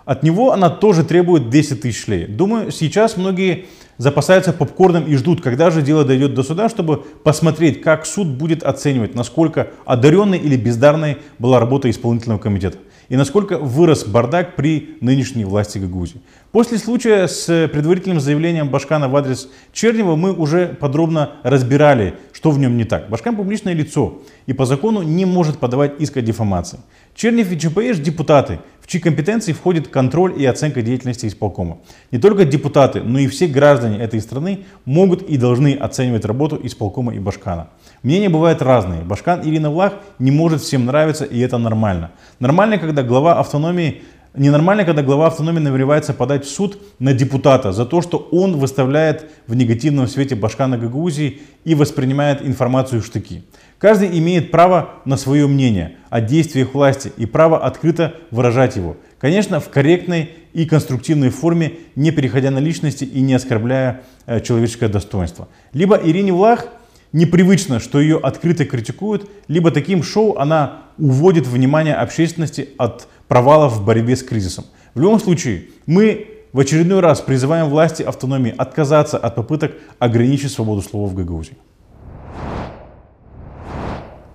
От 0.05 0.21
него 0.21 0.51
она 0.51 0.69
тоже 0.69 1.03
требует 1.03 1.49
10 1.49 1.81
тысяч 1.81 2.05
лей. 2.05 2.27
Думаю, 2.27 2.69
сейчас 2.69 3.17
многие 3.17 3.65
запасаются 3.97 4.53
попкорном 4.53 5.05
и 5.05 5.15
ждут, 5.15 5.41
когда 5.41 5.71
же 5.71 5.81
дело 5.81 6.05
дойдет 6.05 6.35
до 6.35 6.43
суда, 6.43 6.69
чтобы 6.69 6.97
посмотреть, 7.23 7.81
как 7.81 8.05
суд 8.05 8.27
будет 8.27 8.61
оценивать, 8.61 9.15
насколько 9.15 9.69
одаренной 9.85 10.37
или 10.37 10.55
бездарной 10.55 11.17
была 11.39 11.59
работа 11.59 11.89
исполнительного 11.89 12.37
комитета 12.37 12.77
и 13.09 13.17
насколько 13.17 13.57
вырос 13.57 14.05
бардак 14.05 14.55
при 14.55 14.97
нынешней 15.01 15.43
власти 15.43 15.79
Гагаузии. 15.79 16.21
После 16.51 16.77
случая 16.77 17.27
с 17.27 17.67
предварительным 17.67 18.19
заявлением 18.19 18.69
Башкана 18.69 19.09
в 19.09 19.15
адрес 19.15 19.49
Чернева 19.73 20.15
мы 20.15 20.31
уже 20.33 20.67
подробно 20.67 21.33
разбирали, 21.43 22.15
что 22.31 22.51
в 22.51 22.59
нем 22.59 22.77
не 22.77 22.85
так. 22.85 23.09
Башкан 23.09 23.35
публичное 23.35 23.73
лицо 23.73 24.21
и 24.45 24.53
по 24.53 24.65
закону 24.65 25.01
не 25.01 25.25
может 25.25 25.57
подавать 25.57 25.99
иск 25.99 26.17
о 26.17 26.21
дефамации. 26.21 26.79
Чернев 27.15 27.51
и 27.51 27.59
ЧПШ 27.59 27.99
депутаты, 27.99 28.59
чьи 28.89 28.99
компетенции 28.99 29.53
входит 29.53 29.87
контроль 29.87 30.33
и 30.41 30.45
оценка 30.45 30.81
деятельности 30.81 31.27
исполкома. 31.27 31.77
Не 32.11 32.17
только 32.17 32.43
депутаты, 32.43 33.01
но 33.03 33.19
и 33.19 33.27
все 33.27 33.45
граждане 33.45 33.99
этой 33.99 34.19
страны 34.19 34.65
могут 34.83 35.21
и 35.21 35.37
должны 35.37 35.75
оценивать 35.75 36.25
работу 36.25 36.59
исполкома 36.63 37.13
и 37.13 37.19
Башкана. 37.19 37.69
Мнения 38.01 38.29
бывают 38.29 38.63
разные. 38.63 39.01
Башкан 39.03 39.47
Ирина 39.47 39.69
Влах 39.69 39.93
не 40.17 40.31
может 40.31 40.61
всем 40.61 40.85
нравиться, 40.85 41.23
и 41.23 41.39
это 41.39 41.59
нормально. 41.59 42.11
Нормально, 42.39 42.79
когда 42.79 43.03
глава 43.03 43.39
автономии 43.39 44.01
Ненормально, 44.35 44.85
когда 44.85 45.01
глава 45.01 45.27
автономии 45.27 45.59
намеревается 45.59 46.13
подать 46.13 46.45
в 46.45 46.49
суд 46.49 46.77
на 46.99 47.13
депутата 47.13 47.71
за 47.71 47.83
то, 47.83 48.03
что 48.03 48.29
он 48.31 48.57
выставляет 48.57 49.27
в 49.47 49.55
негативном 49.55 50.07
свете 50.07 50.35
Башкана 50.35 50.77
Гагаузии 50.77 51.41
и 51.65 51.73
воспринимает 51.73 52.45
информацию 52.45 53.01
в 53.01 53.05
штыки. 53.07 53.43
Каждый 53.79 54.17
имеет 54.19 54.51
право 54.51 54.95
на 55.05 55.15
свое 55.15 55.47
мнение 55.47 55.95
о 56.09 56.19
действиях 56.19 56.73
власти 56.73 57.13
и 57.15 57.25
право 57.25 57.65
открыто 57.65 58.13
выражать 58.29 58.75
его. 58.75 58.97
Конечно, 59.19 59.61
в 59.61 59.69
корректной 59.69 60.31
и 60.51 60.65
конструктивной 60.65 61.29
форме, 61.29 61.73
не 61.95 62.11
переходя 62.11 62.51
на 62.51 62.59
личности 62.59 63.05
и 63.05 63.21
не 63.21 63.33
оскорбляя 63.33 64.01
э, 64.25 64.41
человеческое 64.41 64.89
достоинство. 64.89 65.47
Либо 65.71 65.95
Ирине 65.95 66.33
Влах 66.33 66.67
непривычно, 67.13 67.79
что 67.79 68.01
ее 68.01 68.17
открыто 68.17 68.65
критикуют, 68.65 69.29
либо 69.47 69.71
таким 69.71 70.03
шоу 70.03 70.37
она 70.37 70.83
уводит 70.97 71.47
внимание 71.47 71.95
общественности 71.95 72.69
от 72.77 73.07
провалов 73.29 73.77
в 73.77 73.85
борьбе 73.85 74.17
с 74.17 74.23
кризисом. 74.23 74.65
В 74.93 74.99
любом 74.99 75.21
случае, 75.21 75.67
мы 75.85 76.27
в 76.51 76.59
очередной 76.59 76.99
раз 76.99 77.21
призываем 77.21 77.69
власти 77.69 78.03
автономии 78.03 78.53
отказаться 78.57 79.17
от 79.17 79.35
попыток 79.35 79.71
ограничить 79.99 80.51
свободу 80.51 80.81
слова 80.81 81.07
в 81.07 81.13
Гагаузии. 81.13 81.55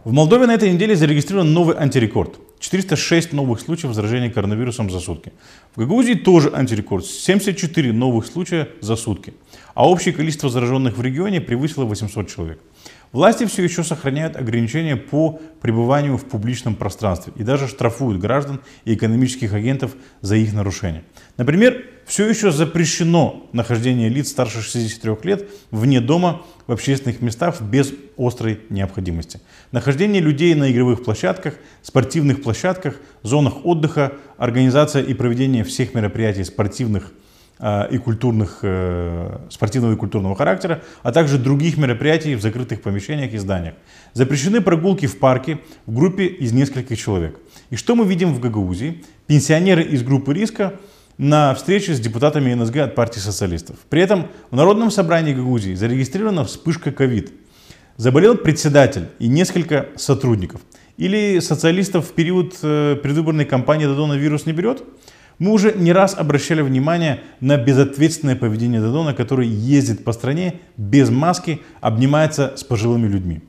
В 0.04 0.12
Молдове 0.12 0.46
на 0.46 0.52
этой 0.52 0.70
неделе 0.70 0.94
зарегистрирован 0.96 1.54
новый 1.54 1.76
антирекорд. 1.78 2.38
406 2.58 3.32
новых 3.32 3.58
случаев 3.58 3.94
заражения 3.94 4.30
коронавирусом 4.30 4.90
за 4.90 5.00
сутки. 5.00 5.32
В 5.74 5.80
Гагаузии 5.80 6.12
тоже 6.12 6.50
антирекорд. 6.54 7.06
74 7.06 7.90
новых 7.90 8.26
случая 8.26 8.68
за 8.82 8.96
сутки. 8.96 9.32
А 9.72 9.88
общее 9.88 10.12
количество 10.12 10.50
зараженных 10.50 10.98
в 10.98 11.02
регионе 11.02 11.40
превысило 11.40 11.84
800 11.84 12.28
человек. 12.28 12.60
Власти 13.12 13.46
все 13.46 13.62
еще 13.62 13.82
сохраняют 13.82 14.36
ограничения 14.36 14.96
по 14.96 15.40
пребыванию 15.62 16.18
в 16.18 16.26
публичном 16.26 16.74
пространстве 16.74 17.32
и 17.36 17.42
даже 17.42 17.66
штрафуют 17.66 18.20
граждан 18.20 18.60
и 18.84 18.92
экономических 18.92 19.54
агентов 19.54 19.96
за 20.20 20.36
их 20.36 20.52
нарушения. 20.52 21.04
Например, 21.38 21.82
все 22.06 22.28
еще 22.28 22.50
запрещено 22.50 23.46
нахождение 23.52 24.08
лиц 24.08 24.28
старше 24.28 24.62
63 24.62 25.12
лет 25.22 25.48
вне 25.70 26.00
дома 26.00 26.42
в 26.66 26.72
общественных 26.72 27.20
местах 27.20 27.60
без 27.60 27.92
острой 28.16 28.60
необходимости. 28.70 29.40
Нахождение 29.72 30.20
людей 30.20 30.54
на 30.54 30.70
игровых 30.70 31.04
площадках, 31.04 31.54
спортивных 31.82 32.42
площадках, 32.42 32.96
зонах 33.22 33.64
отдыха, 33.64 34.12
организация 34.36 35.02
и 35.02 35.14
проведение 35.14 35.64
всех 35.64 35.94
мероприятий 35.94 36.44
спортивных 36.44 37.12
Э, 37.60 37.86
и 37.88 37.98
культурных, 37.98 38.58
э, 38.62 39.38
спортивного 39.48 39.92
и 39.92 39.96
культурного 39.96 40.34
характера, 40.34 40.82
а 41.04 41.12
также 41.12 41.38
других 41.38 41.76
мероприятий 41.76 42.34
в 42.34 42.42
закрытых 42.42 42.82
помещениях 42.82 43.32
и 43.32 43.38
зданиях. 43.38 43.74
Запрещены 44.12 44.60
прогулки 44.60 45.06
в 45.06 45.18
парке 45.20 45.60
в 45.86 45.94
группе 45.94 46.26
из 46.26 46.52
нескольких 46.52 46.98
человек. 46.98 47.38
И 47.70 47.76
что 47.76 47.94
мы 47.94 48.06
видим 48.06 48.34
в 48.34 48.40
Гагаузии? 48.40 49.04
Пенсионеры 49.28 49.84
из 49.84 50.02
группы 50.02 50.34
риска 50.34 50.74
на 51.18 51.54
встрече 51.54 51.94
с 51.94 52.00
депутатами 52.00 52.52
НСГ 52.54 52.78
от 52.78 52.94
партии 52.94 53.20
социалистов. 53.20 53.76
При 53.88 54.02
этом 54.02 54.28
в 54.50 54.56
Народном 54.56 54.90
собрании 54.90 55.34
Гагаузии 55.34 55.74
зарегистрирована 55.74 56.44
вспышка 56.44 56.92
ковид. 56.92 57.32
Заболел 57.96 58.36
председатель 58.36 59.08
и 59.20 59.28
несколько 59.28 59.88
сотрудников. 59.96 60.60
Или 60.96 61.40
социалистов 61.40 62.08
в 62.08 62.12
период 62.12 62.56
э, 62.62 62.96
предвыборной 63.02 63.44
кампании 63.44 63.86
Дадона 63.86 64.14
вирус 64.14 64.46
не 64.46 64.52
берет? 64.52 64.82
Мы 65.38 65.52
уже 65.52 65.72
не 65.72 65.92
раз 65.92 66.16
обращали 66.16 66.62
внимание 66.62 67.20
на 67.40 67.56
безответственное 67.56 68.36
поведение 68.36 68.80
Дадона, 68.80 69.14
который 69.14 69.48
ездит 69.48 70.04
по 70.04 70.12
стране 70.12 70.60
без 70.76 71.10
маски, 71.10 71.60
обнимается 71.80 72.54
с 72.56 72.62
пожилыми 72.62 73.08
людьми. 73.08 73.40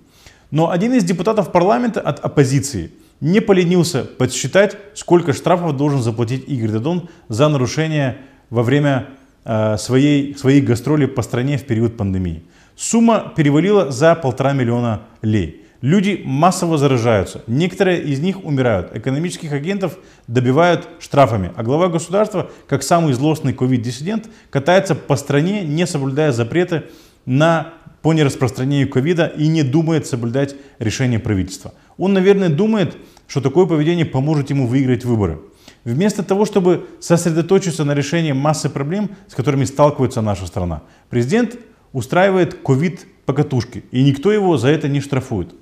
Но 0.52 0.72
один 0.72 0.94
из 0.94 1.04
депутатов 1.04 1.52
парламента 1.52 2.02
от 2.02 2.20
оппозиции 2.20 2.92
не 3.22 3.40
поленился 3.40 4.04
подсчитать, 4.04 4.78
сколько 4.94 5.34
штрафов 5.34 5.76
должен 5.78 6.02
заплатить 6.02 6.48
Игорь 6.48 6.72
Дадон 6.72 7.10
за 7.30 7.48
нарушение 7.48 8.18
во 8.50 8.64
время 8.64 9.08
э, 9.44 9.78
своей, 9.78 10.36
своей 10.36 10.62
гастроли 10.62 11.06
по 11.06 11.22
стране 11.22 11.58
в 11.58 11.66
период 11.66 11.98
пандемии. 11.98 12.44
Сумма 12.76 13.34
перевалила 13.36 13.92
за 13.92 14.16
полтора 14.16 14.54
миллиона 14.54 15.04
лей. 15.22 15.66
Люди 15.82 16.22
массово 16.26 16.78
заражаются, 16.78 17.44
некоторые 17.48 18.02
из 18.02 18.20
них 18.20 18.44
умирают, 18.44 18.96
экономических 18.96 19.52
агентов 19.52 19.98
добивают 20.28 20.88
штрафами, 21.00 21.52
а 21.56 21.64
глава 21.64 21.90
государства, 21.90 22.50
как 22.68 22.82
самый 22.82 23.14
злостный 23.14 23.54
ковид-диссидент, 23.54 24.28
катается 24.50 24.96
по 24.96 25.16
стране, 25.16 25.64
не 25.64 25.86
соблюдая 25.86 26.32
запреты 26.32 26.86
на, 27.26 27.74
по 28.02 28.14
нераспространению 28.14 28.90
ковида 28.90 29.28
и 29.28 29.48
не 29.48 29.62
думает 29.62 30.08
соблюдать 30.08 30.56
решение 30.80 31.20
правительства. 31.20 31.74
Он, 31.98 32.14
наверное, 32.14 32.50
думает, 32.50 32.98
что 33.28 33.42
такое 33.42 33.66
поведение 33.66 34.06
поможет 34.06 34.50
ему 34.50 34.68
выиграть 34.68 35.06
выборы. 35.06 35.40
Вместо 35.84 36.24
того, 36.24 36.46
чтобы 36.46 36.88
сосредоточиться 37.00 37.84
на 37.84 37.94
решении 37.94 38.32
массы 38.32 38.70
проблем, 38.70 39.12
с 39.28 39.36
которыми 39.36 39.66
сталкивается 39.66 40.22
наша 40.22 40.48
страна, 40.48 40.82
президент 41.10 41.58
устраивает 41.94 42.56
ковид 42.56 43.06
покатушки, 43.26 43.84
и 43.92 44.04
никто 44.04 44.32
его 44.32 44.58
за 44.58 44.70
это 44.70 44.88
не 44.88 45.00
штрафует. 45.00 45.54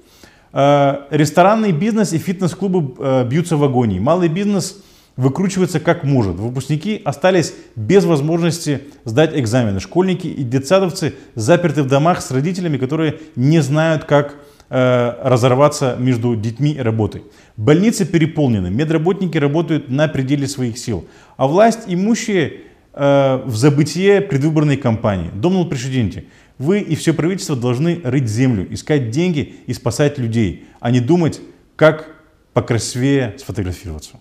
Э, 0.54 1.08
ресторанный 1.10 1.72
бизнес 1.72 2.13
и 2.13 2.17
фитнес-клубы 2.17 2.96
э, 3.00 3.28
бьются 3.28 3.58
в 3.58 3.63
агонии. 3.63 4.00
Малый 4.00 4.30
бизнес 4.30 4.84
выкручивается 5.15 5.80
как 5.80 6.04
может. 6.04 6.36
Выпускники 6.36 7.02
остались 7.04 7.54
без 7.76 8.06
возможности 8.06 8.82
сдать 9.06 9.36
экзамены. 9.36 9.80
Школьники 9.80 10.28
и 10.28 10.43
детсадовцы 10.43 11.15
заперты 11.36 11.84
в 11.84 11.88
домах 11.88 12.22
с 12.22 12.32
родителями, 12.32 12.78
которые 12.78 13.19
не 13.36 13.60
знают, 13.60 14.06
как 14.06 14.36
э, 14.74 15.14
разорваться 15.24 15.96
между 16.00 16.36
детьми 16.36 16.72
и 16.72 16.80
работой. 16.80 17.24
Больницы 17.58 18.06
переполнены, 18.06 18.72
медработники 18.72 19.38
работают 19.38 19.90
на 19.90 20.08
пределе 20.08 20.48
своих 20.48 20.78
сил, 20.78 21.08
а 21.38 21.48
власть 21.48 21.82
имущие 21.88 22.62
в 22.96 23.56
забытие 23.56 24.22
предвыборной 24.22 24.78
кампании. 24.78 25.32
Домнул 25.34 25.68
президенте. 25.68 26.26
Вы 26.60 26.80
и 26.82 26.96
все 26.96 27.12
правительство 27.14 27.56
должны 27.56 28.00
рыть 28.04 28.28
землю, 28.28 28.68
искать 28.72 29.10
деньги 29.10 29.56
и 29.66 29.74
спасать 29.74 30.20
людей, 30.20 30.66
а 30.80 30.92
не 30.92 31.00
думать, 31.00 31.42
как 31.76 32.08
покрасивее 32.54 33.36
сфотографироваться. 33.40 34.20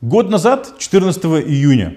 Год 0.00 0.30
назад, 0.30 0.74
14 0.78 1.24
июня, 1.24 1.96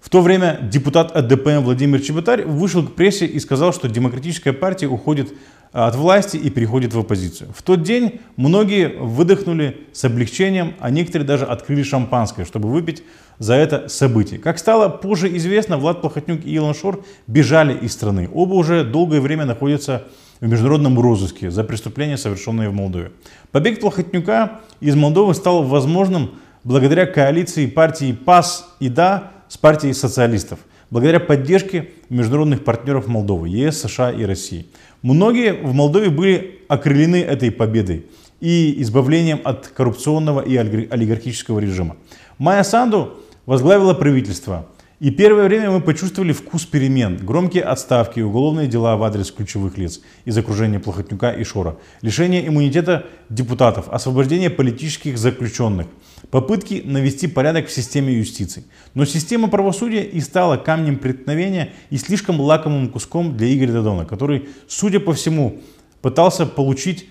в 0.00 0.08
то 0.08 0.22
время 0.22 0.58
депутат 0.62 1.12
от 1.12 1.28
ДПМ 1.28 1.60
Владимир 1.60 2.00
Чеботарь 2.00 2.44
вышел 2.44 2.82
к 2.82 2.94
прессе 2.94 3.26
и 3.26 3.38
сказал, 3.38 3.72
что 3.72 3.88
демократическая 3.88 4.52
партия 4.52 4.86
уходит 4.86 5.32
от 5.72 5.94
власти 5.94 6.36
и 6.36 6.50
переходит 6.50 6.94
в 6.94 6.98
оппозицию. 6.98 7.52
В 7.54 7.62
тот 7.62 7.82
день 7.82 8.20
многие 8.36 8.88
выдохнули 8.88 9.86
с 9.92 10.04
облегчением, 10.04 10.74
а 10.80 10.90
некоторые 10.90 11.26
даже 11.26 11.44
открыли 11.44 11.82
шампанское, 11.82 12.44
чтобы 12.44 12.70
выпить 12.70 13.04
за 13.38 13.54
это 13.54 13.88
событие. 13.88 14.40
Как 14.40 14.58
стало 14.58 14.88
позже 14.88 15.34
известно, 15.36 15.76
Влад 15.76 16.00
Плохотнюк 16.00 16.44
и 16.44 16.54
Илон 16.54 16.74
Шор 16.74 17.04
бежали 17.26 17.76
из 17.76 17.92
страны. 17.92 18.28
Оба 18.32 18.54
уже 18.54 18.84
долгое 18.84 19.20
время 19.20 19.44
находятся 19.44 20.04
в 20.40 20.48
международном 20.48 20.98
розыске 20.98 21.50
за 21.50 21.62
преступления, 21.62 22.16
совершенные 22.16 22.68
в 22.68 22.72
Молдове. 22.72 23.12
Побег 23.52 23.80
Плохотнюка 23.80 24.60
из 24.80 24.96
Молдовы 24.96 25.34
стал 25.34 25.62
возможным 25.62 26.32
благодаря 26.64 27.06
коалиции 27.06 27.66
партии 27.66 28.12
ПАС 28.12 28.74
и 28.80 28.88
ДА 28.88 29.30
с 29.50 29.58
партией 29.58 29.94
социалистов, 29.94 30.60
благодаря 30.90 31.18
поддержке 31.18 31.90
международных 32.08 32.62
партнеров 32.62 33.08
Молдовы, 33.08 33.48
ЕС, 33.48 33.80
США 33.80 34.12
и 34.12 34.22
России. 34.24 34.66
Многие 35.02 35.54
в 35.54 35.74
Молдове 35.74 36.08
были 36.08 36.60
окрылены 36.68 37.16
этой 37.16 37.50
победой 37.50 38.06
и 38.38 38.80
избавлением 38.80 39.40
от 39.42 39.66
коррупционного 39.66 40.40
и 40.40 40.56
олигархического 40.56 41.58
режима. 41.58 41.96
Майя 42.38 42.62
Санду 42.62 43.18
возглавила 43.44 43.92
правительство. 43.92 44.66
И 45.00 45.10
первое 45.10 45.48
время 45.48 45.70
мы 45.70 45.80
почувствовали 45.80 46.34
вкус 46.34 46.66
перемен. 46.66 47.16
Громкие 47.16 47.62
отставки, 47.62 48.20
уголовные 48.20 48.68
дела 48.68 48.98
в 48.98 49.02
адрес 49.02 49.30
ключевых 49.30 49.78
лиц 49.78 50.02
из 50.26 50.36
окружения 50.36 50.78
Плохотнюка 50.78 51.32
и 51.32 51.42
Шора, 51.42 51.78
лишение 52.02 52.46
иммунитета 52.46 53.06
депутатов, 53.30 53.88
освобождение 53.88 54.50
политических 54.50 55.16
заключенных, 55.16 55.86
попытки 56.30 56.82
навести 56.84 57.28
порядок 57.28 57.68
в 57.68 57.72
системе 57.72 58.12
юстиции. 58.12 58.64
Но 58.92 59.06
система 59.06 59.48
правосудия 59.48 60.02
и 60.02 60.20
стала 60.20 60.58
камнем 60.58 60.98
преткновения 60.98 61.72
и 61.88 61.96
слишком 61.96 62.38
лакомым 62.38 62.90
куском 62.90 63.38
для 63.38 63.50
Игоря 63.54 63.72
Дадона, 63.72 64.04
который, 64.04 64.50
судя 64.68 65.00
по 65.00 65.14
всему, 65.14 65.62
пытался 66.02 66.44
получить 66.44 67.08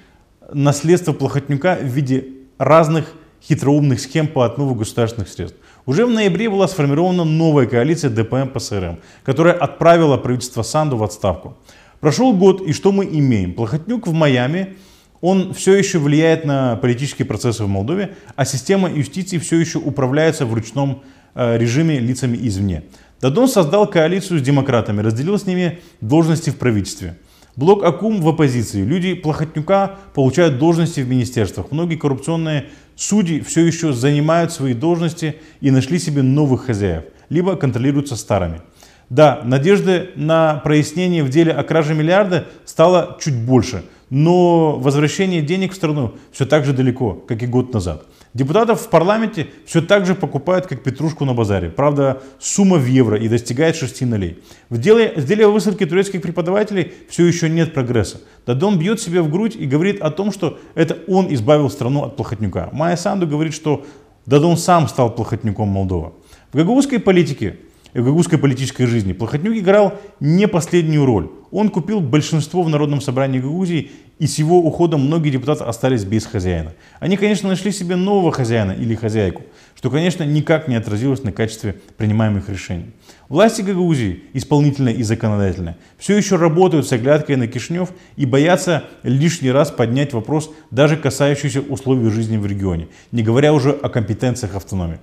наследство 0.54 1.12
Плохотнюка 1.12 1.80
в 1.82 1.88
виде 1.88 2.28
разных 2.60 3.15
хитроумных 3.43 3.99
схем 3.99 4.28
по 4.28 4.45
отмыву 4.45 4.75
государственных 4.75 5.30
средств. 5.30 5.58
Уже 5.86 6.06
в 6.06 6.10
ноябре 6.10 6.49
была 6.49 6.67
сформирована 6.67 7.23
новая 7.23 7.65
коалиция 7.65 8.10
ДПМ 8.10 8.49
ПСРМ, 8.54 8.99
которая 9.23 9.54
отправила 9.54 10.17
правительство 10.17 10.62
Санду 10.62 10.97
в 10.97 11.04
отставку. 11.04 11.58
Прошел 11.99 12.34
год, 12.34 12.62
и 12.62 12.73
что 12.73 12.91
мы 12.91 13.06
имеем? 13.06 13.54
Плохотнюк 13.54 14.08
в 14.08 14.13
Майами, 14.13 14.78
он 15.21 15.54
все 15.54 15.73
еще 15.73 15.99
влияет 15.99 16.45
на 16.45 16.78
политические 16.78 17.25
процессы 17.25 17.63
в 17.63 17.67
Молдове, 17.67 18.15
а 18.36 18.45
система 18.45 18.89
юстиции 18.89 19.38
все 19.38 19.60
еще 19.60 19.80
управляется 19.80 20.45
в 20.45 20.54
ручном 20.54 21.04
э, 21.36 21.58
режиме 21.58 21.99
лицами 21.99 22.38
извне. 22.41 22.84
Дадон 23.19 23.49
создал 23.49 23.86
коалицию 23.86 24.39
с 24.39 24.41
демократами, 24.41 25.02
разделил 25.02 25.38
с 25.38 25.45
ними 25.45 25.80
должности 25.99 26.52
в 26.52 26.56
правительстве. 26.56 27.17
Блок 27.58 27.84
Акум 27.84 28.21
в 28.21 28.30
оппозиции. 28.30 28.84
Люди 28.84 29.13
Плохотнюка 29.13 29.97
получают 30.13 30.58
должности 30.58 31.02
в 31.02 31.10
министерствах. 31.10 31.71
Многие 31.71 31.97
коррупционные 31.97 32.69
судьи 33.00 33.40
все 33.40 33.66
еще 33.66 33.94
занимают 33.94 34.52
свои 34.52 34.74
должности 34.74 35.38
и 35.62 35.72
нашли 35.72 36.00
себе 36.00 36.22
новых 36.22 36.66
хозяев, 36.66 37.06
либо 37.30 37.56
контролируются 37.56 38.18
старыми. 38.18 38.62
Да, 39.10 39.42
надежды 39.44 40.10
на 40.16 40.56
прояснение 40.56 41.24
в 41.24 41.30
деле 41.30 41.54
о 41.54 41.64
краже 41.64 41.96
миллиарда 41.96 42.46
стало 42.66 43.18
чуть 43.22 43.36
больше, 43.36 43.84
но 44.10 44.78
возвращение 44.78 45.42
денег 45.42 45.72
в 45.72 45.76
страну 45.76 46.16
все 46.32 46.46
так 46.46 46.66
же 46.66 46.74
далеко, 46.74 47.14
как 47.14 47.42
и 47.42 47.48
год 47.48 47.74
назад. 47.74 48.04
Депутатов 48.34 48.82
в 48.82 48.89
парламенте 48.89 49.48
все 49.65 49.82
так 49.82 50.06
же 50.06 50.13
покупают, 50.13 50.68
как 50.68 50.84
петрушку 50.84 51.26
на 51.26 51.34
базаре. 51.34 51.70
Правда, 51.70 52.22
сумма 52.39 52.78
в 52.78 52.86
евро 52.86 53.18
и 53.18 53.28
достигает 53.28 53.76
6 53.76 54.02
нулей. 54.02 54.39
В 54.70 54.78
деле, 54.78 55.13
в 55.15 55.26
деле 55.26 55.48
высадки 55.48 55.86
турецких 55.86 56.22
преподавателей 56.22 56.94
все 57.10 57.26
еще 57.26 57.50
нет 57.50 57.74
прогресса. 57.74 58.22
Дадон 58.46 58.78
бьет 58.78 59.02
себя 59.02 59.24
в 59.24 59.32
грудь 59.32 59.56
и 59.56 59.65
говорит 59.65 60.02
о 60.02 60.12
том, 60.12 60.32
что 60.32 60.60
это 60.76 61.00
он 61.08 61.34
избавил 61.34 61.72
страну 61.72 62.04
от 62.04 62.18
плохотнюка. 62.18 62.70
Майя 62.72 62.98
Санду 62.98 63.26
говорит, 63.26 63.54
что 63.54 63.84
Дадон 64.28 64.58
сам 64.58 64.88
стал 64.88 65.15
плохотнюком 65.15 65.68
Молдова. 65.68 66.13
В 66.54 66.58
гагаузской 66.58 67.00
политике 67.00 67.58
в 67.93 67.97
гагаузской 67.97 68.38
политической 68.38 68.86
жизни 68.86 69.13
Плохотнюк 69.13 69.56
играл 69.56 69.93
не 70.19 70.47
последнюю 70.47 71.06
роль. 71.06 71.30
Он 71.52 71.69
купил 71.69 71.99
большинство 71.99 72.62
в 72.62 72.69
Народном 72.69 73.02
собрании 73.02 73.39
Гагаузии, 73.39 73.91
и 74.19 74.28
с 74.28 74.38
его 74.38 74.60
уходом 74.60 75.02
многие 75.02 75.30
депутаты 75.30 75.63
остались 75.63 76.04
без 76.04 76.25
хозяина. 76.25 76.73
Они, 76.99 77.15
конечно, 77.15 77.47
нашли 77.47 77.71
себе 77.71 77.95
нового 77.95 78.32
хозяина 78.32 78.73
или 78.73 78.93
хозяйку, 78.93 79.43
что, 79.75 79.89
конечно, 79.89 80.23
никак 80.23 80.67
не 80.67 80.75
отразилось 80.75 81.23
на 81.23 81.32
качестве 81.32 81.80
принимаемых 81.97 82.49
решений. 82.49 82.88
Власти 83.30 83.62
Гагаузии, 83.62 84.23
исполнительная 84.34 84.93
и 84.93 85.04
законодательная, 85.04 85.78
все 85.97 86.17
еще 86.17 86.36
работают 86.36 86.86
с 86.86 86.91
оглядкой 86.91 87.38
на 87.38 87.47
Кишнев 87.47 87.91
и 88.17 88.25
боятся 88.25 88.84
лишний 89.04 89.52
раз 89.52 89.71
поднять 89.71 90.13
вопрос, 90.13 90.52
даже 90.69 90.97
касающийся 90.97 91.62
условий 91.62 92.10
жизни 92.10 92.38
в 92.38 92.45
регионе, 92.45 92.89
не 93.12 93.23
говоря 93.23 93.54
уже 93.54 93.71
о 93.71 93.88
компетенциях 93.89 94.56
автономии. 94.56 94.99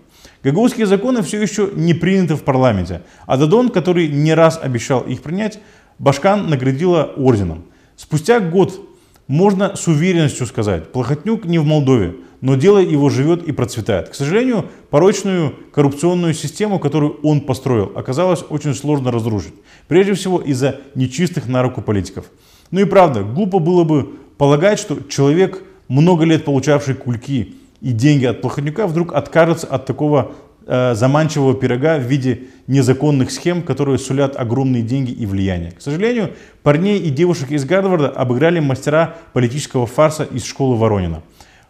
Гагаузские 0.46 0.86
законы 0.86 1.24
все 1.24 1.42
еще 1.42 1.70
не 1.74 1.92
приняты 1.92 2.36
в 2.36 2.44
парламенте, 2.44 3.02
а 3.26 3.36
Дадон, 3.36 3.68
который 3.68 4.06
не 4.06 4.32
раз 4.32 4.60
обещал 4.62 5.00
их 5.00 5.20
принять, 5.20 5.58
Башкан 5.98 6.48
наградила 6.48 7.12
орденом. 7.16 7.64
Спустя 7.96 8.38
год 8.38 8.80
можно 9.26 9.74
с 9.74 9.88
уверенностью 9.88 10.46
сказать, 10.46 10.92
Плохотнюк 10.92 11.46
не 11.46 11.58
в 11.58 11.64
Молдове, 11.64 12.14
но 12.40 12.54
дело 12.54 12.78
его 12.78 13.10
живет 13.10 13.42
и 13.42 13.50
процветает. 13.50 14.10
К 14.10 14.14
сожалению, 14.14 14.66
порочную 14.88 15.52
коррупционную 15.72 16.32
систему, 16.32 16.78
которую 16.78 17.18
он 17.24 17.40
построил, 17.40 17.90
оказалось 17.96 18.44
очень 18.48 18.76
сложно 18.76 19.10
разрушить. 19.10 19.54
Прежде 19.88 20.14
всего 20.14 20.40
из-за 20.40 20.78
нечистых 20.94 21.48
на 21.48 21.60
руку 21.64 21.82
политиков. 21.82 22.24
Ну 22.70 22.78
и 22.78 22.84
правда, 22.84 23.24
глупо 23.24 23.58
было 23.58 23.82
бы 23.82 24.10
полагать, 24.38 24.78
что 24.78 24.96
человек, 25.08 25.64
много 25.88 26.24
лет 26.24 26.44
получавший 26.44 26.94
кульки 26.94 27.56
и 27.86 27.92
деньги 27.92 28.24
от 28.24 28.40
Плохотнюка, 28.40 28.88
вдруг 28.88 29.14
откажется 29.14 29.68
от 29.68 29.86
такого 29.86 30.32
э, 30.66 30.96
заманчивого 30.96 31.54
пирога 31.54 31.98
в 31.98 32.02
виде 32.02 32.48
незаконных 32.66 33.30
схем, 33.30 33.62
которые 33.62 33.98
сулят 33.98 34.34
огромные 34.36 34.82
деньги 34.82 35.12
и 35.12 35.24
влияние. 35.24 35.70
К 35.70 35.80
сожалению, 35.80 36.32
парней 36.64 36.98
и 36.98 37.10
девушек 37.10 37.52
из 37.52 37.64
Гарварда 37.64 38.08
обыграли 38.08 38.58
мастера 38.58 39.14
политического 39.32 39.86
фарса 39.86 40.24
из 40.24 40.44
школы 40.44 40.76
Воронина. 40.76 41.22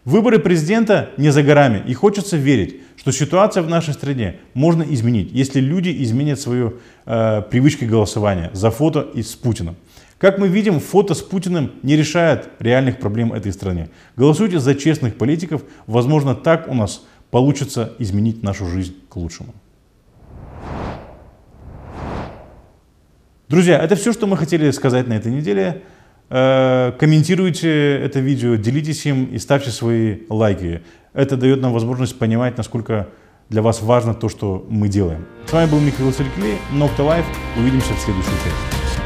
Выборы 0.05 0.39
президента 0.39 1.11
не 1.17 1.29
за 1.29 1.43
горами, 1.43 1.83
и 1.85 1.93
хочется 1.93 2.35
верить, 2.35 2.77
что 2.95 3.11
ситуация 3.11 3.61
в 3.61 3.69
нашей 3.69 3.93
стране 3.93 4.37
можно 4.55 4.81
изменить, 4.81 5.29
если 5.31 5.59
люди 5.59 5.95
изменят 6.03 6.39
свою 6.39 6.77
э, 7.05 7.43
привычку 7.51 7.85
голосования 7.85 8.49
за 8.53 8.71
фото 8.71 9.07
и 9.13 9.21
с 9.21 9.35
Путиным. 9.35 9.75
Как 10.17 10.39
мы 10.39 10.47
видим, 10.47 10.79
фото 10.79 11.13
с 11.13 11.21
Путиным 11.21 11.73
не 11.83 11.95
решает 11.95 12.49
реальных 12.59 12.99
проблем 12.99 13.33
этой 13.33 13.53
страны. 13.53 13.89
Голосуйте 14.15 14.59
за 14.59 14.73
честных 14.73 15.15
политиков, 15.15 15.61
возможно, 15.85 16.33
так 16.33 16.67
у 16.67 16.73
нас 16.73 17.05
получится 17.29 17.93
изменить 17.99 18.41
нашу 18.41 18.65
жизнь 18.65 18.95
к 19.09 19.15
лучшему. 19.15 19.53
Друзья, 23.47 23.77
это 23.77 23.95
все, 23.95 24.11
что 24.11 24.27
мы 24.27 24.37
хотели 24.37 24.71
сказать 24.71 25.07
на 25.07 25.13
этой 25.13 25.31
неделе. 25.31 25.83
Э, 26.29 26.91
комментируйте 26.99 27.97
это 27.99 28.19
видео, 28.19 28.55
делитесь 28.55 29.05
им 29.05 29.25
и 29.25 29.37
ставьте 29.37 29.69
свои 29.69 30.21
лайки. 30.29 30.81
Это 31.13 31.37
дает 31.37 31.61
нам 31.61 31.73
возможность 31.73 32.17
понимать, 32.17 32.57
насколько 32.57 33.07
для 33.49 33.61
вас 33.61 33.81
важно 33.81 34.13
то, 34.13 34.27
что 34.27 34.65
мы 34.69 34.89
делаем. 34.89 35.25
С 35.45 35.53
вами 35.53 35.69
был 35.69 35.79
Михаил 35.79 36.11
Серклей, 36.11 36.57
Nocta 36.73 36.99
Life. 36.99 37.25
Увидимся 37.57 37.93
в 37.93 37.99
следующей 37.99 38.31
части. 38.31 38.96